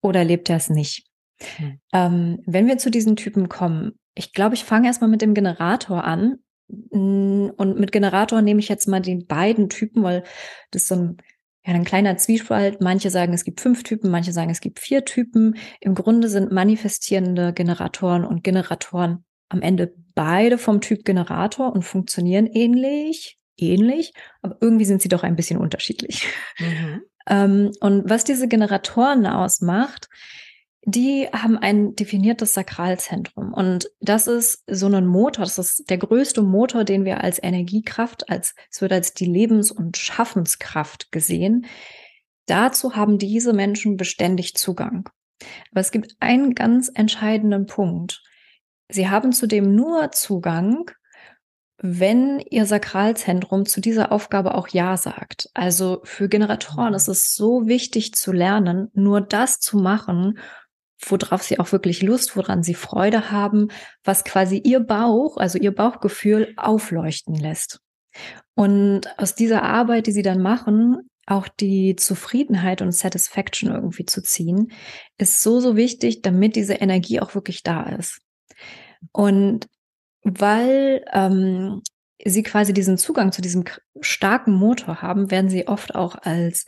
oder 0.01 0.23
lebt 0.23 0.49
er 0.49 0.57
es 0.57 0.69
nicht? 0.69 1.07
Hm. 1.57 1.79
Ähm, 1.93 2.39
wenn 2.45 2.67
wir 2.67 2.79
zu 2.79 2.89
diesen 2.89 3.15
Typen 3.15 3.47
kommen, 3.47 3.93
ich 4.15 4.33
glaube, 4.33 4.55
ich 4.55 4.65
fange 4.65 4.87
erstmal 4.87 5.09
mit 5.09 5.21
dem 5.21 5.33
Generator 5.33 6.03
an. 6.03 6.39
Mm, 6.67 7.49
und 7.55 7.79
mit 7.79 7.91
Generator 7.91 8.41
nehme 8.41 8.59
ich 8.59 8.67
jetzt 8.67 8.87
mal 8.87 8.99
die 8.99 9.15
beiden 9.15 9.69
Typen, 9.69 10.01
weil 10.03 10.23
das 10.71 10.87
so 10.87 10.95
ein 10.95 11.17
ja, 11.65 11.73
ein 11.73 11.83
kleiner 11.83 12.17
Zwiespalt. 12.17 12.81
Manche 12.81 13.09
sagen, 13.09 13.33
es 13.33 13.43
gibt 13.43 13.61
fünf 13.61 13.83
Typen, 13.83 14.09
manche 14.09 14.31
sagen, 14.31 14.49
es 14.49 14.61
gibt 14.61 14.79
vier 14.79 15.05
Typen. 15.05 15.55
Im 15.81 15.95
Grunde 15.95 16.29
sind 16.29 16.51
manifestierende 16.51 17.53
Generatoren 17.53 18.23
und 18.25 18.43
Generatoren 18.43 19.25
am 19.49 19.61
Ende 19.61 19.93
beide 20.15 20.57
vom 20.57 20.79
Typ 20.79 21.05
Generator 21.05 21.73
und 21.73 21.83
funktionieren 21.83 22.45
ähnlich, 22.47 23.37
ähnlich, 23.57 24.13
aber 24.41 24.57
irgendwie 24.61 24.85
sind 24.85 25.01
sie 25.01 25.09
doch 25.09 25.23
ein 25.23 25.35
bisschen 25.35 25.59
unterschiedlich. 25.59 26.27
Mhm. 26.59 27.01
ähm, 27.27 27.71
und 27.79 28.09
was 28.09 28.23
diese 28.23 28.47
Generatoren 28.47 29.25
ausmacht, 29.25 30.07
die 30.83 31.27
haben 31.31 31.57
ein 31.57 31.95
definiertes 31.95 32.53
Sakralzentrum. 32.53 33.53
Und 33.53 33.89
das 33.99 34.27
ist 34.27 34.63
so 34.67 34.87
ein 34.87 35.05
Motor, 35.05 35.45
das 35.45 35.57
ist 35.57 35.89
der 35.89 35.97
größte 35.97 36.41
Motor, 36.41 36.83
den 36.83 37.05
wir 37.05 37.23
als 37.23 37.41
Energiekraft, 37.41 38.29
als, 38.29 38.55
es 38.71 38.81
wird 38.81 38.93
als 38.93 39.13
die 39.13 39.25
Lebens- 39.25 39.71
und 39.71 39.97
Schaffenskraft 39.97 41.11
gesehen. 41.11 41.65
Dazu 42.45 42.95
haben 42.95 43.17
diese 43.17 43.53
Menschen 43.53 43.97
beständig 43.97 44.55
Zugang. 44.55 45.09
Aber 45.71 45.81
es 45.81 45.91
gibt 45.91 46.15
einen 46.19 46.55
ganz 46.55 46.89
entscheidenden 46.93 47.65
Punkt. 47.65 48.23
Sie 48.89 49.09
haben 49.09 49.31
zudem 49.31 49.75
nur 49.75 50.11
Zugang, 50.11 50.89
wenn 51.81 52.39
ihr 52.39 52.65
Sakralzentrum 52.65 53.65
zu 53.65 53.79
dieser 53.79 54.11
Aufgabe 54.11 54.55
auch 54.55 54.67
Ja 54.69 54.97
sagt. 54.97 55.49
Also 55.53 56.01
für 56.03 56.27
Generatoren 56.27 56.93
ist 56.93 57.07
es 57.07 57.35
so 57.35 57.67
wichtig 57.67 58.13
zu 58.15 58.31
lernen, 58.31 58.89
nur 58.93 59.21
das 59.21 59.59
zu 59.59 59.77
machen, 59.77 60.39
worauf 61.05 61.43
sie 61.43 61.59
auch 61.59 61.71
wirklich 61.71 62.01
Lust, 62.01 62.35
woran 62.35 62.63
sie 62.63 62.73
Freude 62.73 63.31
haben, 63.31 63.69
was 64.03 64.23
quasi 64.23 64.57
ihr 64.57 64.79
Bauch, 64.79 65.37
also 65.37 65.57
ihr 65.57 65.73
Bauchgefühl 65.73 66.53
aufleuchten 66.57 67.35
lässt. 67.35 67.79
Und 68.55 69.07
aus 69.17 69.35
dieser 69.35 69.63
Arbeit, 69.63 70.07
die 70.07 70.11
sie 70.11 70.23
dann 70.23 70.41
machen, 70.41 71.09
auch 71.25 71.47
die 71.47 71.95
Zufriedenheit 71.95 72.81
und 72.81 72.91
Satisfaction 72.91 73.71
irgendwie 73.71 74.05
zu 74.05 74.21
ziehen, 74.21 74.71
ist 75.17 75.41
so, 75.43 75.59
so 75.59 75.75
wichtig, 75.75 76.21
damit 76.21 76.55
diese 76.55 76.73
Energie 76.73 77.19
auch 77.19 77.35
wirklich 77.35 77.63
da 77.63 77.83
ist. 77.83 78.19
Und 79.11 79.67
weil 80.23 81.05
ähm, 81.13 81.81
sie 82.25 82.43
quasi 82.43 82.73
diesen 82.73 82.97
Zugang 82.97 83.31
zu 83.31 83.41
diesem 83.41 83.63
starken 84.01 84.53
Motor 84.53 85.01
haben, 85.01 85.31
werden 85.31 85.49
sie 85.49 85.67
oft 85.67 85.95
auch 85.95 86.15
als 86.21 86.65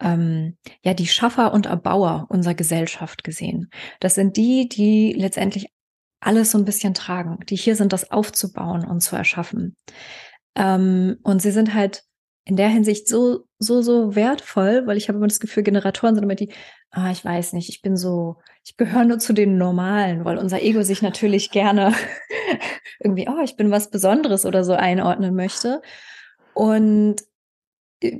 ähm, 0.00 0.56
ja 0.82 0.94
die 0.94 1.06
Schaffer 1.06 1.52
und 1.52 1.66
Erbauer 1.66 2.26
unserer 2.28 2.54
Gesellschaft 2.54 3.24
gesehen. 3.24 3.70
Das 4.00 4.14
sind 4.14 4.36
die, 4.36 4.68
die 4.68 5.12
letztendlich 5.12 5.68
alles 6.20 6.50
so 6.50 6.58
ein 6.58 6.64
bisschen 6.64 6.94
tragen, 6.94 7.38
die 7.48 7.56
hier 7.56 7.76
sind, 7.76 7.92
das 7.92 8.10
aufzubauen 8.10 8.84
und 8.86 9.00
zu 9.00 9.14
erschaffen. 9.14 9.76
Ähm, 10.56 11.18
und 11.22 11.42
sie 11.42 11.50
sind 11.50 11.74
halt 11.74 12.04
in 12.46 12.56
der 12.56 12.68
Hinsicht 12.68 13.08
so, 13.08 13.44
so, 13.58 13.82
so 13.82 14.14
wertvoll, 14.14 14.86
weil 14.86 14.96
ich 14.96 15.08
habe 15.08 15.18
immer 15.18 15.26
das 15.26 15.40
Gefühl, 15.40 15.62
Generatoren 15.62 16.14
sind 16.14 16.24
immer 16.24 16.34
die, 16.34 16.52
ah, 16.90 17.10
ich 17.10 17.24
weiß 17.24 17.54
nicht, 17.54 17.68
ich 17.68 17.82
bin 17.82 17.96
so, 17.96 18.36
ich 18.64 18.76
gehöre 18.76 19.04
nur 19.04 19.18
zu 19.18 19.32
den 19.32 19.58
Normalen, 19.58 20.24
weil 20.24 20.38
unser 20.38 20.62
Ego 20.62 20.82
sich 20.82 21.02
natürlich 21.02 21.50
gerne 21.50 21.92
irgendwie, 23.00 23.28
oh, 23.28 23.42
ich 23.42 23.56
bin 23.56 23.70
was 23.70 23.90
Besonderes 23.90 24.46
oder 24.46 24.64
so 24.64 24.72
einordnen 24.72 25.34
möchte. 25.34 25.82
Und 26.54 27.16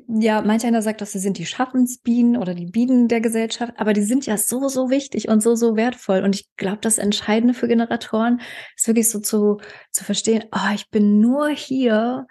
ja, 0.08 0.40
manch 0.42 0.64
einer 0.64 0.82
sagt, 0.82 1.00
dass 1.00 1.12
sie 1.12 1.18
sind 1.18 1.38
die 1.38 1.46
Schaffensbienen 1.46 2.36
oder 2.36 2.54
die 2.54 2.66
Bienen 2.66 3.08
der 3.08 3.20
Gesellschaft, 3.20 3.74
aber 3.76 3.92
die 3.92 4.02
sind 4.02 4.24
ja 4.24 4.38
so, 4.38 4.68
so 4.68 4.88
wichtig 4.88 5.28
und 5.28 5.42
so, 5.42 5.54
so 5.56 5.76
wertvoll. 5.76 6.22
Und 6.22 6.34
ich 6.34 6.48
glaube, 6.56 6.78
das 6.80 6.98
Entscheidende 6.98 7.54
für 7.54 7.68
Generatoren 7.68 8.40
ist 8.76 8.86
wirklich 8.86 9.10
so 9.10 9.20
zu, 9.20 9.60
zu 9.90 10.04
verstehen, 10.04 10.44
oh, 10.52 10.74
ich 10.74 10.90
bin 10.90 11.20
nur 11.20 11.48
hier, 11.48 12.26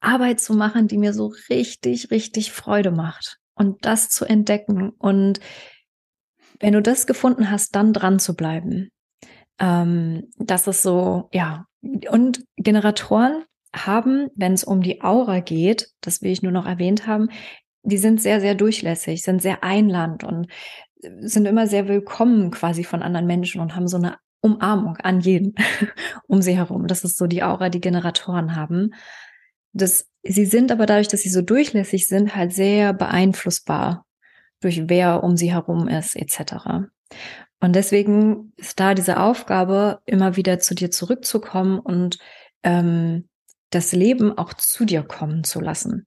Arbeit 0.00 0.40
zu 0.40 0.54
machen, 0.54 0.86
die 0.86 0.98
mir 0.98 1.14
so 1.14 1.32
richtig, 1.48 2.10
richtig 2.10 2.52
Freude 2.52 2.90
macht. 2.90 3.38
Und 3.54 3.84
das 3.86 4.10
zu 4.10 4.24
entdecken. 4.24 4.90
Und 4.98 5.40
wenn 6.60 6.72
du 6.72 6.82
das 6.82 7.06
gefunden 7.06 7.50
hast, 7.50 7.74
dann 7.74 7.92
dran 7.92 8.18
zu 8.18 8.34
bleiben. 8.34 8.90
Ähm, 9.58 10.30
das 10.36 10.66
ist 10.66 10.82
so, 10.82 11.28
ja. 11.32 11.66
Und 12.10 12.44
Generatoren 12.56 13.44
haben, 13.74 14.28
wenn 14.34 14.52
es 14.52 14.64
um 14.64 14.82
die 14.82 15.02
Aura 15.02 15.40
geht, 15.40 15.90
das 16.00 16.22
will 16.22 16.30
ich 16.30 16.42
nur 16.42 16.52
noch 16.52 16.66
erwähnt 16.66 17.06
haben, 17.06 17.28
die 17.82 17.98
sind 17.98 18.20
sehr, 18.20 18.40
sehr 18.40 18.54
durchlässig, 18.54 19.22
sind 19.22 19.42
sehr 19.42 19.62
einland 19.62 20.24
und 20.24 20.46
sind 21.20 21.46
immer 21.46 21.66
sehr 21.66 21.86
willkommen 21.86 22.50
quasi 22.50 22.82
von 22.82 23.02
anderen 23.02 23.26
Menschen 23.26 23.60
und 23.60 23.76
haben 23.76 23.88
so 23.88 23.98
eine 23.98 24.16
Umarmung 24.40 24.96
an 24.98 25.20
jeden 25.20 25.54
um 26.26 26.40
sie 26.40 26.56
herum. 26.56 26.86
Das 26.86 27.04
ist 27.04 27.18
so 27.18 27.26
die 27.26 27.42
Aura, 27.42 27.68
die 27.68 27.80
Generatoren 27.80 28.56
haben. 28.56 28.94
Das, 29.72 30.06
sie 30.22 30.46
sind 30.46 30.72
aber 30.72 30.86
dadurch, 30.86 31.08
dass 31.08 31.20
sie 31.20 31.30
so 31.30 31.42
durchlässig 31.42 32.06
sind, 32.06 32.34
halt 32.34 32.52
sehr 32.52 32.92
beeinflussbar 32.92 34.06
durch 34.64 34.88
wer 34.88 35.22
um 35.22 35.36
sie 35.36 35.52
herum 35.52 35.88
ist, 35.88 36.16
etc. 36.16 36.88
Und 37.60 37.74
deswegen 37.74 38.52
ist 38.56 38.80
da 38.80 38.94
diese 38.94 39.20
Aufgabe, 39.20 40.00
immer 40.04 40.36
wieder 40.36 40.58
zu 40.58 40.74
dir 40.74 40.90
zurückzukommen 40.90 41.78
und 41.78 42.18
ähm, 42.62 43.28
das 43.70 43.92
Leben 43.92 44.36
auch 44.36 44.54
zu 44.54 44.84
dir 44.84 45.02
kommen 45.02 45.44
zu 45.44 45.60
lassen. 45.60 46.06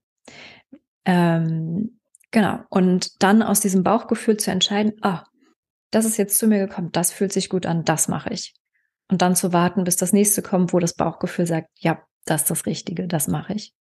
Ähm, 1.04 1.98
genau. 2.30 2.60
Und 2.68 3.22
dann 3.22 3.42
aus 3.42 3.60
diesem 3.60 3.82
Bauchgefühl 3.82 4.36
zu 4.36 4.50
entscheiden, 4.50 4.92
ah, 5.02 5.24
das 5.90 6.04
ist 6.04 6.18
jetzt 6.18 6.38
zu 6.38 6.46
mir 6.46 6.58
gekommen, 6.66 6.92
das 6.92 7.12
fühlt 7.12 7.32
sich 7.32 7.48
gut 7.48 7.66
an, 7.66 7.84
das 7.84 8.08
mache 8.08 8.32
ich. 8.32 8.54
Und 9.10 9.22
dann 9.22 9.34
zu 9.34 9.52
warten, 9.52 9.84
bis 9.84 9.96
das 9.96 10.12
nächste 10.12 10.42
kommt, 10.42 10.72
wo 10.72 10.78
das 10.78 10.94
Bauchgefühl 10.94 11.46
sagt, 11.46 11.70
ja, 11.76 12.02
das 12.24 12.42
ist 12.42 12.50
das 12.50 12.66
Richtige, 12.66 13.06
das 13.06 13.26
mache 13.26 13.54
ich. 13.54 13.72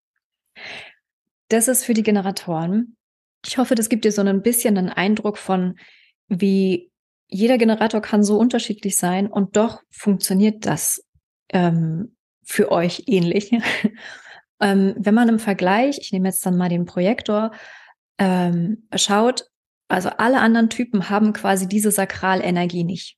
Das 1.49 1.67
ist 1.67 1.83
für 1.83 1.93
die 1.93 2.03
Generatoren. 2.03 2.95
Ich 3.45 3.57
hoffe, 3.57 3.75
das 3.75 3.89
gibt 3.89 4.05
dir 4.05 4.11
so 4.11 4.21
ein 4.21 4.41
bisschen 4.41 4.77
einen 4.77 4.89
Eindruck 4.89 5.37
von, 5.37 5.77
wie 6.27 6.91
jeder 7.29 7.57
Generator 7.57 8.01
kann 8.01 8.23
so 8.23 8.37
unterschiedlich 8.37 8.97
sein 8.97 9.27
und 9.27 9.57
doch 9.57 9.81
funktioniert 9.89 10.65
das 10.65 11.03
ähm, 11.49 12.15
für 12.43 12.71
euch 12.71 13.03
ähnlich. 13.07 13.51
ähm, 14.61 14.95
wenn 14.97 15.13
man 15.13 15.29
im 15.29 15.39
Vergleich, 15.39 15.99
ich 15.99 16.11
nehme 16.11 16.29
jetzt 16.29 16.45
dann 16.45 16.57
mal 16.57 16.69
den 16.69 16.85
Projektor, 16.85 17.51
ähm, 18.17 18.87
schaut, 18.95 19.45
also 19.89 20.09
alle 20.09 20.39
anderen 20.39 20.69
Typen 20.69 21.09
haben 21.09 21.33
quasi 21.33 21.67
diese 21.67 21.91
Sakralenergie 21.91 22.83
nicht. 22.83 23.17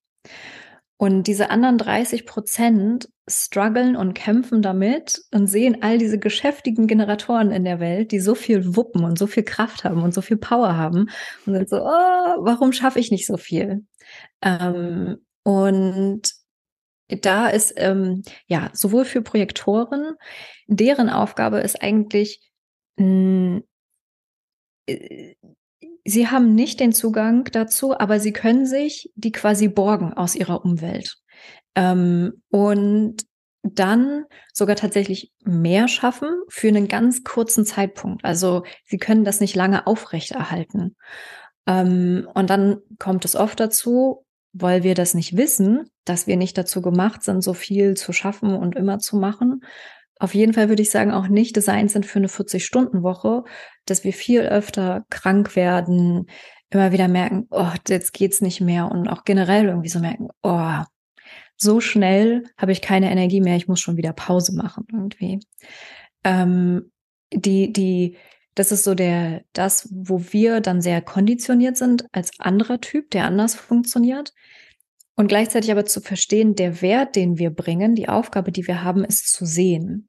Und 0.98 1.28
diese 1.28 1.50
anderen 1.50 1.78
30 1.78 2.26
Prozent 2.26 3.10
strugglen 3.30 3.96
und 3.96 4.14
kämpfen 4.14 4.62
damit 4.62 5.22
und 5.32 5.48
sehen 5.48 5.82
all 5.82 5.98
diese 5.98 6.20
geschäftigen 6.20 6.88
Generatoren 6.88 7.52
in 7.52 7.64
der 7.64 7.80
Welt, 7.80 8.12
die 8.12 8.20
so 8.20 8.36
viel 8.36 8.76
wuppen 8.76 9.04
und 9.04 9.18
so 9.18 9.28
viel 9.28 9.44
Kraft 9.44 9.84
haben 9.84 10.02
und 10.04 10.14
so 10.14 10.22
viel 10.22 10.38
Power 10.38 10.76
haben 10.76 11.10
und 11.46 11.54
sind 11.54 11.70
so, 11.70 11.78
oh, 11.78 12.36
warum 12.40 12.74
schaffe 12.74 13.00
ich 13.00 13.12
nicht 13.12 13.28
so 13.28 13.38
viel? 13.38 13.86
Ähm, 14.42 15.18
und 15.44 16.22
da 17.08 17.48
ist 17.48 17.74
ähm, 17.78 18.24
ja 18.48 18.70
sowohl 18.74 19.06
für 19.06 19.22
Projektoren, 19.22 20.16
deren 20.68 21.10
Aufgabe 21.10 21.60
ist 21.60 21.82
eigentlich, 21.82 22.42
mh, 22.98 23.62
äh, 24.88 25.36
sie 26.06 26.28
haben 26.28 26.56
nicht 26.56 26.80
den 26.80 26.94
Zugang 26.94 27.46
dazu, 27.46 27.98
aber 27.98 28.20
sie 28.20 28.34
können 28.34 28.66
sich 28.66 29.12
die 29.16 29.32
quasi 29.32 29.68
borgen 29.68 30.14
aus 30.14 30.36
ihrer 30.36 30.64
Umwelt. 30.64 31.18
Ähm, 31.80 32.42
und 32.50 33.26
dann 33.64 34.26
sogar 34.54 34.76
tatsächlich 34.76 35.32
mehr 35.44 35.88
schaffen 35.88 36.30
für 36.50 36.68
einen 36.68 36.90
ganz 36.90 37.24
kurzen 37.24 37.66
Zeitpunkt. 37.66 38.26
Also 38.26 38.64
sie 38.86 38.98
können 38.98 39.24
das 39.24 39.40
nicht 39.40 39.56
lange 39.56 39.88
aufrechterhalten. 39.88 40.98
Ähm, 41.66 42.28
und 42.34 42.50
dann 42.50 42.80
kommt 43.00 43.24
es 43.24 43.36
oft 43.38 43.60
dazu, 43.60 44.26
weil 44.52 44.84
wir 44.84 44.94
das 44.94 45.14
nicht 45.14 45.38
wissen, 45.38 45.90
dass 46.04 46.28
wir 46.28 46.36
nicht 46.36 46.58
dazu 46.58 46.82
gemacht 46.82 47.24
sind, 47.24 47.44
so 47.44 47.54
viel 47.54 47.96
zu 47.96 48.12
schaffen 48.12 48.56
und 48.56 48.76
immer 48.76 49.00
zu 49.00 49.16
machen. 49.16 49.62
Auf 50.20 50.36
jeden 50.36 50.54
Fall 50.54 50.68
würde 50.68 50.82
ich 50.82 50.92
sagen, 50.92 51.12
auch 51.12 51.30
nicht 51.30 51.56
designt 51.56 51.92
sind 51.92 52.06
für 52.06 52.20
eine 52.20 52.28
40-Stunden-Woche, 52.28 53.44
dass 53.86 54.04
wir 54.04 54.12
viel 54.12 54.42
öfter 54.42 55.06
krank 55.10 55.56
werden, 55.56 56.26
immer 56.72 56.92
wieder 56.92 57.08
merken, 57.08 57.48
oh, 57.52 57.72
jetzt 57.88 58.12
geht's 58.12 58.42
nicht 58.42 58.60
mehr 58.60 58.92
und 58.92 59.08
auch 59.08 59.24
generell 59.24 59.68
irgendwie 59.68 59.90
so 59.90 60.00
merken, 60.00 60.28
oh, 60.44 60.84
so 61.62 61.82
schnell 61.82 62.46
habe 62.58 62.72
ich 62.72 62.82
keine 62.82 63.12
Energie 63.12 63.42
mehr, 63.42 63.58
ich 63.58 63.68
muss 63.68 63.82
schon 63.82 63.98
wieder 63.98 64.14
Pause 64.14 64.56
machen 64.56 64.88
irgendwie. 64.92 65.40
Ähm, 66.24 66.92
die, 67.34 67.72
die, 67.72 68.18
das 68.56 68.72
ist 68.72 68.84
so 68.84 68.96
der, 68.96 69.44
das, 69.54 69.88
wo 69.92 70.24
wir 70.32 70.62
dann 70.62 70.82
sehr 70.82 71.02
konditioniert 71.02 71.78
sind 71.78 72.06
als 72.12 72.32
anderer 72.40 72.82
Typ, 72.82 73.12
der 73.12 73.26
anders 73.26 73.56
funktioniert. 73.56 74.34
Und 75.16 75.28
gleichzeitig 75.28 75.70
aber 75.70 75.86
zu 75.86 76.00
verstehen, 76.00 76.56
der 76.56 76.82
Wert, 76.82 77.18
den 77.18 77.38
wir 77.38 77.50
bringen, 77.50 77.94
die 77.94 78.08
Aufgabe, 78.08 78.54
die 78.54 78.66
wir 78.68 78.84
haben, 78.84 79.04
ist 79.04 79.34
zu 79.34 79.46
sehen. 79.46 80.08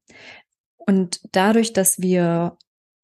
Und 0.79 1.21
dadurch, 1.33 1.73
dass 1.73 2.01
wir 2.01 2.57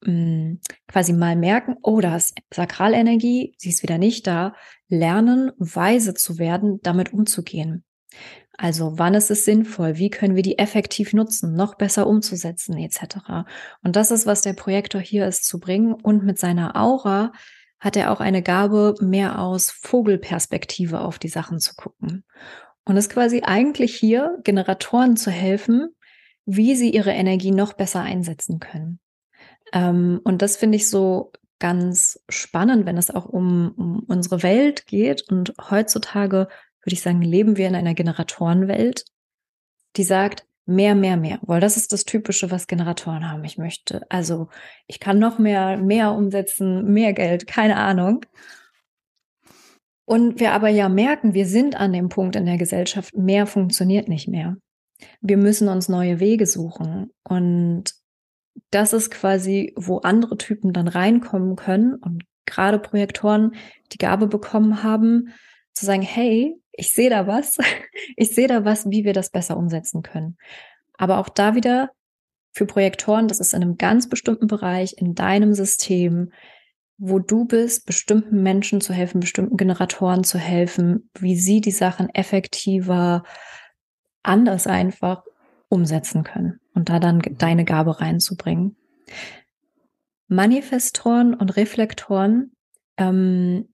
mh, 0.05 0.11
hm, 0.11 0.59
quasi 0.87 1.11
mal 1.11 1.35
merken, 1.35 1.75
oh, 1.83 1.99
da 1.99 2.15
ist 2.15 2.33
Sakralenergie, 2.53 3.55
sie 3.57 3.69
ist 3.69 3.83
wieder 3.83 3.97
nicht 3.97 4.25
da, 4.25 4.55
lernen, 4.87 5.51
weise 5.57 6.13
zu 6.13 6.39
werden, 6.39 6.79
damit 6.81 7.11
umzugehen. 7.11 7.83
Also 8.57 8.97
wann 8.97 9.13
ist 9.13 9.29
es 9.29 9.45
sinnvoll? 9.45 9.97
Wie 9.97 10.09
können 10.09 10.35
wir 10.35 10.41
die 10.41 10.57
effektiv 10.57 11.13
nutzen, 11.13 11.55
noch 11.55 11.75
besser 11.75 12.07
umzusetzen 12.07 12.77
etc. 12.77 13.45
Und 13.83 13.95
das 13.95 14.09
ist, 14.09 14.25
was 14.25 14.41
der 14.41 14.53
Projektor 14.53 14.99
hier 14.99 15.27
ist 15.27 15.45
zu 15.45 15.59
bringen. 15.59 15.93
Und 15.93 16.23
mit 16.23 16.39
seiner 16.39 16.75
Aura 16.75 17.31
hat 17.79 17.95
er 17.95 18.11
auch 18.11 18.19
eine 18.19 18.41
Gabe, 18.41 18.95
mehr 18.99 19.39
aus 19.39 19.69
Vogelperspektive 19.69 21.01
auf 21.01 21.19
die 21.19 21.27
Sachen 21.27 21.59
zu 21.59 21.75
gucken. 21.75 22.23
Und 22.83 22.97
ist 22.97 23.11
quasi 23.11 23.43
eigentlich 23.43 23.95
hier, 23.95 24.39
Generatoren 24.43 25.17
zu 25.17 25.29
helfen, 25.29 25.89
wie 26.45 26.75
sie 26.75 26.89
ihre 26.89 27.11
Energie 27.11 27.51
noch 27.51 27.73
besser 27.73 28.01
einsetzen 28.01 28.59
können. 28.59 28.99
Ähm, 29.73 30.19
und 30.23 30.41
das 30.41 30.57
finde 30.57 30.77
ich 30.77 30.89
so 30.89 31.31
ganz 31.59 32.19
spannend, 32.29 32.85
wenn 32.85 32.97
es 32.97 33.11
auch 33.11 33.25
um, 33.25 33.73
um 33.77 33.99
unsere 34.07 34.41
Welt 34.41 34.87
geht. 34.87 35.29
Und 35.29 35.53
heutzutage 35.69 36.47
würde 36.87 36.93
ich 36.93 37.01
sagen, 37.01 37.21
leben 37.21 37.57
wir 37.57 37.67
in 37.67 37.75
einer 37.75 37.93
Generatorenwelt, 37.93 39.03
die 39.97 40.03
sagt, 40.03 40.47
mehr, 40.65 40.95
mehr, 40.95 41.17
mehr. 41.17 41.39
Weil 41.41 41.59
das 41.59 41.75
ist 41.75 41.91
das 41.91 42.05
Typische, 42.05 42.49
was 42.49 42.67
Generatoren 42.67 43.29
haben. 43.29 43.43
Ich 43.43 43.57
möchte, 43.57 44.09
also 44.09 44.47
ich 44.87 45.01
kann 45.01 45.19
noch 45.19 45.37
mehr, 45.37 45.75
mehr 45.75 46.13
umsetzen, 46.13 46.85
mehr 46.93 47.11
Geld, 47.11 47.45
keine 47.45 47.75
Ahnung. 47.75 48.25
Und 50.05 50.39
wir 50.39 50.53
aber 50.53 50.69
ja 50.69 50.87
merken, 50.87 51.33
wir 51.33 51.45
sind 51.45 51.75
an 51.75 51.91
dem 51.91 52.07
Punkt 52.07 52.37
in 52.37 52.45
der 52.45 52.57
Gesellschaft, 52.57 53.13
mehr 53.17 53.47
funktioniert 53.47 54.07
nicht 54.07 54.29
mehr. 54.29 54.55
Wir 55.19 55.35
müssen 55.35 55.67
uns 55.67 55.89
neue 55.89 56.21
Wege 56.21 56.45
suchen. 56.45 57.11
Und 57.25 57.91
das 58.71 58.93
ist 58.93 59.11
quasi, 59.11 59.73
wo 59.75 59.97
andere 59.97 60.37
Typen 60.37 60.71
dann 60.71 60.87
reinkommen 60.87 61.57
können 61.57 61.95
und 61.95 62.23
gerade 62.45 62.79
Projektoren 62.79 63.55
die 63.91 63.97
Gabe 63.97 64.27
bekommen 64.27 64.83
haben, 64.83 65.33
zu 65.73 65.85
sagen, 65.85 66.01
hey, 66.01 66.55
ich 66.77 66.93
sehe 66.93 67.09
da 67.09 67.27
was, 67.27 67.57
ich 68.15 68.33
sehe 68.33 68.47
da 68.47 68.63
was, 68.63 68.89
wie 68.89 69.03
wir 69.03 69.13
das 69.13 69.29
besser 69.29 69.57
umsetzen 69.57 70.03
können. 70.03 70.37
Aber 70.97 71.17
auch 71.17 71.29
da 71.29 71.55
wieder 71.55 71.91
für 72.53 72.65
Projektoren, 72.65 73.27
das 73.27 73.39
ist 73.39 73.53
in 73.53 73.61
einem 73.61 73.77
ganz 73.77 74.07
bestimmten 74.07 74.47
Bereich 74.47 74.95
in 74.97 75.13
deinem 75.13 75.53
System, 75.53 76.31
wo 76.97 77.19
du 77.19 77.45
bist, 77.45 77.85
bestimmten 77.85 78.41
Menschen 78.41 78.81
zu 78.81 78.93
helfen, 78.93 79.19
bestimmten 79.19 79.57
Generatoren 79.57 80.23
zu 80.23 80.39
helfen, 80.39 81.09
wie 81.19 81.35
sie 81.35 81.61
die 81.61 81.71
Sachen 81.71 82.09
effektiver, 82.09 83.23
anders 84.23 84.65
einfach 84.65 85.23
umsetzen 85.69 86.23
können 86.23 86.59
und 86.73 86.89
da 86.89 86.99
dann 86.99 87.21
deine 87.37 87.65
Gabe 87.65 87.99
reinzubringen. 87.99 88.77
Manifestoren 90.27 91.33
und 91.33 91.55
Reflektoren 91.55 92.51
ähm, 92.97 93.69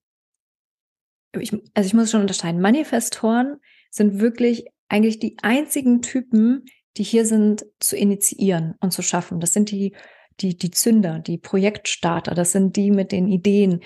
ich, 1.39 1.51
also 1.73 1.87
ich 1.87 1.93
muss 1.93 2.11
schon 2.11 2.21
unterscheiden, 2.21 2.61
Manifestoren 2.61 3.57
sind 3.89 4.19
wirklich 4.19 4.65
eigentlich 4.89 5.19
die 5.19 5.37
einzigen 5.41 6.01
Typen, 6.01 6.65
die 6.97 7.03
hier 7.03 7.25
sind, 7.25 7.65
zu 7.79 7.95
initiieren 7.95 8.75
und 8.79 8.91
zu 8.91 9.01
schaffen. 9.01 9.39
Das 9.39 9.53
sind 9.53 9.71
die, 9.71 9.95
die, 10.39 10.57
die 10.57 10.71
Zünder, 10.71 11.19
die 11.19 11.37
Projektstarter, 11.37 12.35
das 12.35 12.51
sind 12.51 12.75
die 12.75 12.91
mit 12.91 13.11
den 13.11 13.27
Ideen, 13.27 13.81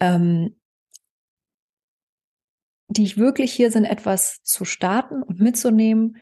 ähm, 0.00 0.56
die 2.88 3.16
wirklich 3.16 3.52
hier 3.52 3.70
sind, 3.70 3.84
etwas 3.84 4.42
zu 4.42 4.64
starten 4.64 5.22
und 5.22 5.40
mitzunehmen, 5.40 6.16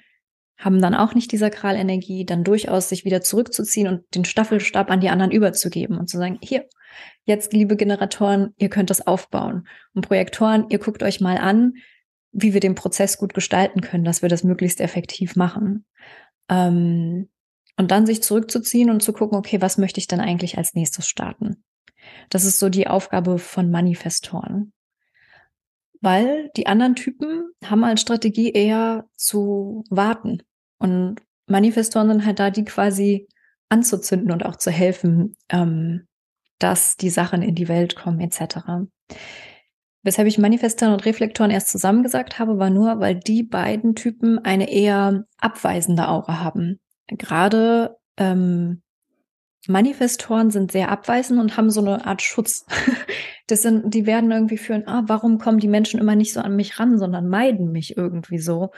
haben 0.59 0.83
dann 0.83 0.94
auch 0.94 1.14
nicht 1.14 1.31
die 1.31 1.37
Sakralenergie, 1.37 2.27
dann 2.27 2.44
durchaus 2.44 2.88
sich 2.88 3.05
wieder 3.05 3.23
zurückzuziehen 3.23 3.87
und 3.87 4.03
den 4.14 4.25
Staffelstab 4.25 4.90
an 4.90 5.01
die 5.01 5.09
anderen 5.09 5.31
überzugeben 5.31 5.99
und 5.99 6.11
zu 6.11 6.18
sagen, 6.18 6.38
hier, 6.42 6.66
jetzt, 7.25 7.53
liebe 7.53 7.77
Generatoren, 7.77 8.55
ihr 8.57 8.68
könnt 8.68 8.90
das 8.90 9.07
aufbauen. 9.07 9.68
Und 9.94 10.07
Projektoren, 10.07 10.66
ihr 10.68 10.81
guckt 10.81 11.03
euch 11.03 11.21
mal 11.21 11.38
an, 11.38 11.75
wie 12.33 12.55
wir 12.55 12.61
den 12.61 12.75
Prozess 12.75 13.18
gut 13.18 13.35
gestalten 13.35 13.81
können, 13.81 14.05
dass 14.05 14.23
wir 14.23 14.29
das 14.29 14.42
möglichst 14.44 14.81
effektiv 14.81 15.37
machen. 15.37 15.87
Ähm, 16.49 17.29
und 17.77 17.90
dann 17.92 18.07
sich 18.07 18.23
zurückzuziehen 18.23 18.90
und 18.90 19.03
zu 19.03 19.12
gucken, 19.12 19.38
okay, 19.38 19.61
was 19.61 19.79
möchte 19.79 20.01
ich 20.01 20.09
denn 20.09 20.21
eigentlich 20.21 20.59
als 20.59 20.75
nächstes 20.75 21.09
starten? 21.09 21.62
Das 22.31 22.44
ist 22.44 22.59
so 22.59 22.68
die 22.68 22.88
Aufgabe 22.88 23.38
von 23.38 23.71
Manifestoren. 23.71 24.73
Weil 26.01 26.51
die 26.57 26.67
anderen 26.67 26.95
Typen 26.95 27.51
haben 27.65 27.85
als 27.85 28.01
Strategie 28.01 28.53
eher 28.53 29.07
zu 29.17 29.85
warten 29.91 30.43
und 30.79 31.17
Manifestoren 31.49 32.09
sind 32.09 32.27
halt 32.27 32.39
da, 32.39 32.51
die 32.51 32.65
quasi 32.65 33.27
anzuzünden 33.69 34.31
und 34.31 34.45
auch 34.45 34.57
zu 34.57 34.71
helfen, 34.71 35.37
ähm, 35.49 36.07
dass 36.59 36.97
die 36.97 37.11
Sachen 37.11 37.43
in 37.43 37.55
die 37.55 37.69
Welt 37.69 37.97
kommen, 37.97 38.21
etc. 38.21 38.89
Weshalb 40.03 40.29
ich 40.29 40.39
Manifestoren 40.39 40.93
und 40.93 41.05
Reflektoren 41.05 41.51
erst 41.51 41.71
zusammengesagt 41.71 42.39
habe, 42.39 42.59
war 42.59 42.71
nur, 42.71 43.01
weil 43.01 43.17
die 43.17 43.43
beiden 43.43 43.95
Typen 43.95 44.39
eine 44.39 44.71
eher 44.71 45.25
abweisende 45.39 46.09
Aura 46.09 46.41
haben. 46.41 46.81
Gerade 47.09 47.97
ähm, 48.17 48.83
Manifestoren 49.68 50.50
sind 50.50 50.72
sehr 50.72 50.90
abweisend 50.90 51.38
und 51.38 51.59
haben 51.59 51.70
so 51.70 51.81
eine 51.81 52.04
Art 52.07 52.22
Schutz. 52.22 52.66
Das 53.50 53.62
sind, 53.62 53.94
die 53.94 54.04
werden 54.04 54.31
irgendwie 54.31 54.59
führen, 54.59 54.87
ah, 54.87 55.04
warum 55.07 55.38
kommen 55.38 55.59
die 55.59 55.68
Menschen 55.68 55.98
immer 55.98 56.14
nicht 56.14 56.35
so 56.35 56.40
an 56.40 56.54
mich 56.54 56.78
ran, 56.78 56.98
sondern 56.98 57.28
meiden 57.28 57.72
mich 57.72 57.96
irgendwie 57.96 58.38
so. 58.38 58.72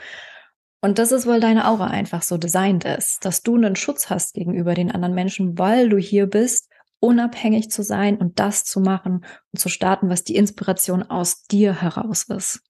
Und 0.79 0.97
das 0.97 1.11
ist, 1.11 1.27
weil 1.27 1.41
deine 1.41 1.67
Aura 1.67 1.87
einfach 1.87 2.21
so 2.21 2.37
designt 2.37 2.85
ist, 2.85 3.25
dass 3.25 3.43
du 3.43 3.57
einen 3.57 3.75
Schutz 3.75 4.09
hast 4.09 4.33
gegenüber 4.33 4.73
den 4.73 4.89
anderen 4.89 5.13
Menschen, 5.13 5.59
weil 5.59 5.89
du 5.89 5.97
hier 5.97 6.25
bist, 6.25 6.69
unabhängig 7.01 7.69
zu 7.69 7.83
sein 7.83 8.15
und 8.17 8.39
das 8.39 8.63
zu 8.63 8.79
machen 8.79 9.25
und 9.51 9.59
zu 9.59 9.67
starten, 9.67 10.09
was 10.09 10.23
die 10.23 10.37
Inspiration 10.37 11.03
aus 11.03 11.43
dir 11.43 11.81
heraus 11.81 12.23
ist. 12.29 12.63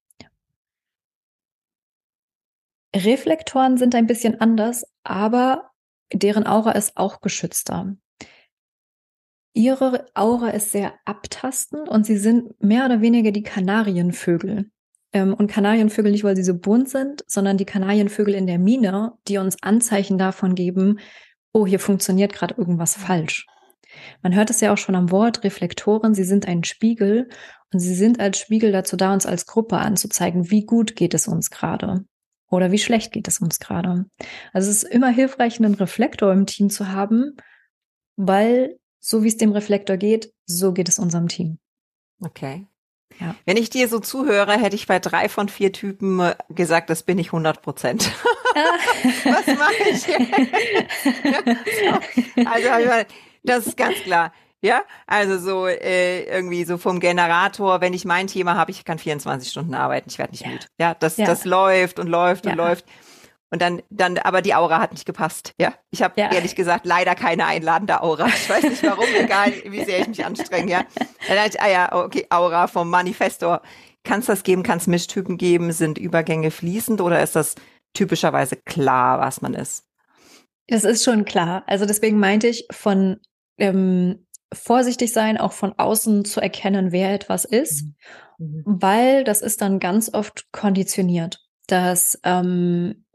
Reflektoren 2.96 3.78
sind 3.78 3.94
ein 3.94 4.08
bisschen 4.08 4.42
anders, 4.42 4.86
aber 5.04 5.70
deren 6.12 6.48
Aura 6.48 6.72
ist 6.72 6.98
auch 6.98 7.22
geschützter. 7.22 7.96
Ihre 9.54 10.06
Aura 10.14 10.50
ist 10.50 10.72
sehr 10.72 10.94
abtastend 11.06 11.90
und 11.90 12.06
sie 12.06 12.18
sind 12.18 12.62
mehr 12.64 12.86
oder 12.86 13.02
weniger 13.02 13.32
die 13.32 13.44
Kanarienvögel. 13.44 14.72
Ähm, 15.14 15.34
und 15.34 15.48
Kanarienvögel 15.48 16.12
nicht, 16.12 16.24
weil 16.24 16.36
sie 16.36 16.44
so 16.44 16.58
bunt 16.58 16.90
sind, 16.90 17.24
sondern 17.28 17.58
die 17.58 17.66
Kanarienvögel 17.66 18.34
in 18.34 18.48
der 18.48 18.60
Mine, 18.60 19.14
die 19.28 19.38
uns 19.38 19.62
Anzeichen 19.62 20.18
davon 20.18 20.56
geben, 20.56 21.00
oh, 21.54 21.68
hier 21.68 21.80
funktioniert 21.80 22.34
gerade 22.34 22.56
irgendwas 22.58 22.96
falsch. 22.96 23.46
Man 24.22 24.34
hört 24.34 24.50
es 24.50 24.62
ja 24.62 24.72
auch 24.72 24.78
schon 24.78 24.96
am 24.96 25.12
Wort 25.12 25.44
Reflektoren, 25.44 26.14
sie 26.14 26.24
sind 26.24 26.48
ein 26.48 26.64
Spiegel 26.64 27.28
und 27.74 27.80
sie 27.80 27.94
sind 27.94 28.22
als 28.22 28.38
Spiegel 28.38 28.72
dazu 28.72 28.96
da, 28.96 29.14
uns 29.14 29.26
als 29.26 29.46
Gruppe 29.46 29.78
anzuzeigen, 29.78 30.50
wie 30.50 30.66
gut 30.66 30.96
geht 30.96 31.14
es 31.14 31.28
uns 31.28 31.50
gerade 31.50 32.06
oder 32.50 32.72
wie 32.72 32.78
schlecht 32.78 33.12
geht 33.12 33.28
es 33.28 33.40
uns 33.40 33.60
gerade. 33.60 34.06
Also 34.54 34.70
es 34.70 34.84
ist 34.84 34.92
immer 34.92 35.10
hilfreich, 35.10 35.60
einen 35.60 35.74
Reflektor 35.74 36.32
im 36.32 36.46
Team 36.46 36.70
zu 36.70 36.90
haben, 36.90 37.36
weil 38.18 38.78
so 39.02 39.24
wie 39.24 39.28
es 39.28 39.38
dem 39.38 39.52
Reflektor 39.52 39.98
geht, 39.98 40.34
so 40.46 40.72
geht 40.72 40.88
es 40.88 41.00
unserem 41.00 41.28
Team. 41.28 41.58
Okay. 42.24 42.68
Ja. 43.20 43.36
Wenn 43.46 43.58
ich 43.58 43.70
dir 43.70 43.90
so 43.90 44.00
zuhöre, 44.00 44.54
hätte 44.54 44.76
ich 44.76 44.88
bei 44.88 45.00
drei 45.00 45.28
von 45.28 45.50
vier 45.50 45.74
Typen 45.74 46.20
äh, 46.20 46.36
gesagt, 46.50 46.90
das 46.90 47.04
bin 47.04 47.20
ich 47.20 47.28
100 47.28 47.62
Prozent. 47.62 48.10
Was 49.26 49.48
mache 49.58 49.84
ich? 49.90 50.08
also, 52.48 53.06
das 53.44 53.68
ist 53.68 53.76
ganz 53.76 53.98
klar. 53.98 54.32
Ja, 54.64 54.84
also 55.08 55.40
so 55.40 55.68
äh, 55.68 56.24
irgendwie 56.24 56.64
so 56.66 56.78
vom 56.78 57.00
Generator, 57.00 57.82
wenn 57.82 57.94
ich 57.94 58.06
mein 58.06 58.28
Thema 58.28 58.56
habe, 58.56 58.70
ich 58.70 58.86
kann 58.86 59.00
24 59.00 59.50
Stunden 59.50 59.74
arbeiten, 59.74 60.08
ich 60.10 60.20
werde 60.20 60.32
nicht 60.32 60.46
ja. 60.46 60.50
müde. 60.50 60.66
Ja, 60.80 60.94
das, 60.94 61.18
ja. 61.18 61.26
das 61.26 61.46
läuft 61.46 61.98
und 61.98 62.08
läuft 62.08 62.46
und 62.46 62.56
läuft. 62.56 62.86
Und 63.52 63.62
dann, 63.62 63.82
dann, 63.90 64.18
aber 64.18 64.42
die 64.42 64.56
Aura 64.56 64.80
hat 64.80 64.94
nicht 64.94 65.06
gepasst. 65.06 65.54
Ja, 65.60 65.74
ich 65.92 66.02
habe 66.02 66.20
ja. 66.20 66.32
ehrlich 66.32 66.56
gesagt 66.56 66.86
leider 66.86 67.16
keine 67.16 67.46
einladende 67.46 68.02
Aura. 68.02 68.28
Ich 68.28 68.50
weiß 68.50 68.64
nicht 68.64 68.82
warum, 68.84 69.06
egal 69.20 69.52
wie 69.66 69.84
sehr 69.84 70.00
ich 70.00 70.08
mich 70.08 70.26
anstrenge. 70.26 70.72
Ja, 70.72 70.86
dann 71.28 71.36
dachte 71.36 71.50
ich, 71.56 71.62
ah 71.62 71.70
ja, 71.70 71.94
okay, 71.94 72.26
Aura 72.30 72.68
vom 72.68 72.90
Manifestor. 72.90 73.62
Kann 74.04 74.22
es 74.22 74.28
das 74.28 74.44
geben? 74.44 74.64
Kann 74.64 74.78
es 74.78 74.88
Mischtypen 74.88 75.38
geben? 75.38 75.74
Sind 75.74 75.98
Übergänge 75.98 76.50
fließend 76.50 77.02
oder 77.02 77.22
ist 77.22 77.36
das 77.36 77.56
typischerweise 77.94 78.56
klar, 78.56 79.20
was 79.20 79.42
man 79.42 79.54
ist? 79.54 79.86
Das 80.68 80.86
ist 80.86 81.04
schon 81.04 81.26
klar. 81.26 81.64
Also 81.68 81.86
deswegen 81.86 82.20
meinte 82.20 82.48
ich 82.48 82.66
von 82.72 83.20
ähm, 83.58 84.26
vorsichtig 84.54 85.12
sein, 85.12 85.38
auch 85.38 85.52
von 85.52 85.74
außen 85.78 86.24
zu 86.24 86.40
erkennen, 86.40 86.94
wer 86.94 87.14
etwas 87.14 87.44
ist, 87.44 87.84
mhm. 88.38 88.48
mhm. 88.48 88.64
weil 88.66 89.24
das 89.26 89.42
ist 89.42 89.62
dann 89.62 89.80
ganz 89.80 90.14
oft 90.14 90.52
konditioniert, 90.54 91.40
dass 91.68 92.18
ähm, 92.24 93.06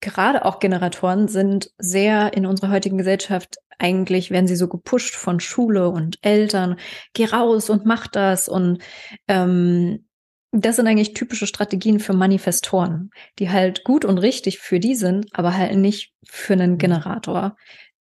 gerade 0.00 0.44
auch 0.44 0.58
Generatoren 0.58 1.28
sind 1.28 1.70
sehr 1.78 2.32
in 2.34 2.46
unserer 2.46 2.70
heutigen 2.70 2.98
Gesellschaft 2.98 3.56
eigentlich 3.80 4.30
werden 4.30 4.46
sie 4.46 4.56
so 4.56 4.68
gepusht 4.68 5.16
von 5.16 5.40
Schule 5.40 5.88
und 5.88 6.18
Eltern, 6.22 6.76
geh 7.14 7.24
raus 7.24 7.70
und 7.70 7.86
mach 7.86 8.06
das 8.06 8.48
und 8.48 8.82
ähm, 9.26 10.06
das 10.52 10.76
sind 10.76 10.86
eigentlich 10.86 11.14
typische 11.14 11.46
Strategien 11.46 12.00
für 12.00 12.12
Manifestoren, 12.12 13.10
die 13.38 13.50
halt 13.50 13.84
gut 13.84 14.04
und 14.04 14.18
richtig 14.18 14.58
für 14.58 14.80
die 14.80 14.96
sind, 14.96 15.26
aber 15.32 15.56
halt 15.56 15.76
nicht 15.76 16.12
für 16.26 16.54
einen 16.54 16.72
mhm. 16.72 16.78
Generator, 16.78 17.56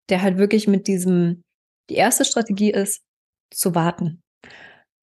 der 0.09 0.21
halt 0.21 0.37
wirklich 0.37 0.67
mit 0.67 0.87
diesem 0.87 1.43
die 1.89 1.95
erste 1.95 2.25
Strategie 2.25 2.71
ist, 2.71 3.01
zu 3.51 3.73
warten. 3.73 4.21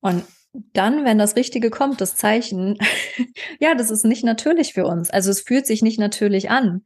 Und 0.00 0.24
dann, 0.72 1.04
wenn 1.04 1.18
das 1.18 1.36
Richtige 1.36 1.70
kommt, 1.70 2.00
das 2.00 2.16
Zeichen, 2.16 2.78
ja, 3.60 3.74
das 3.74 3.90
ist 3.90 4.04
nicht 4.04 4.24
natürlich 4.24 4.72
für 4.72 4.86
uns. 4.86 5.10
Also 5.10 5.30
es 5.30 5.40
fühlt 5.40 5.66
sich 5.66 5.82
nicht 5.82 5.98
natürlich 5.98 6.50
an. 6.50 6.82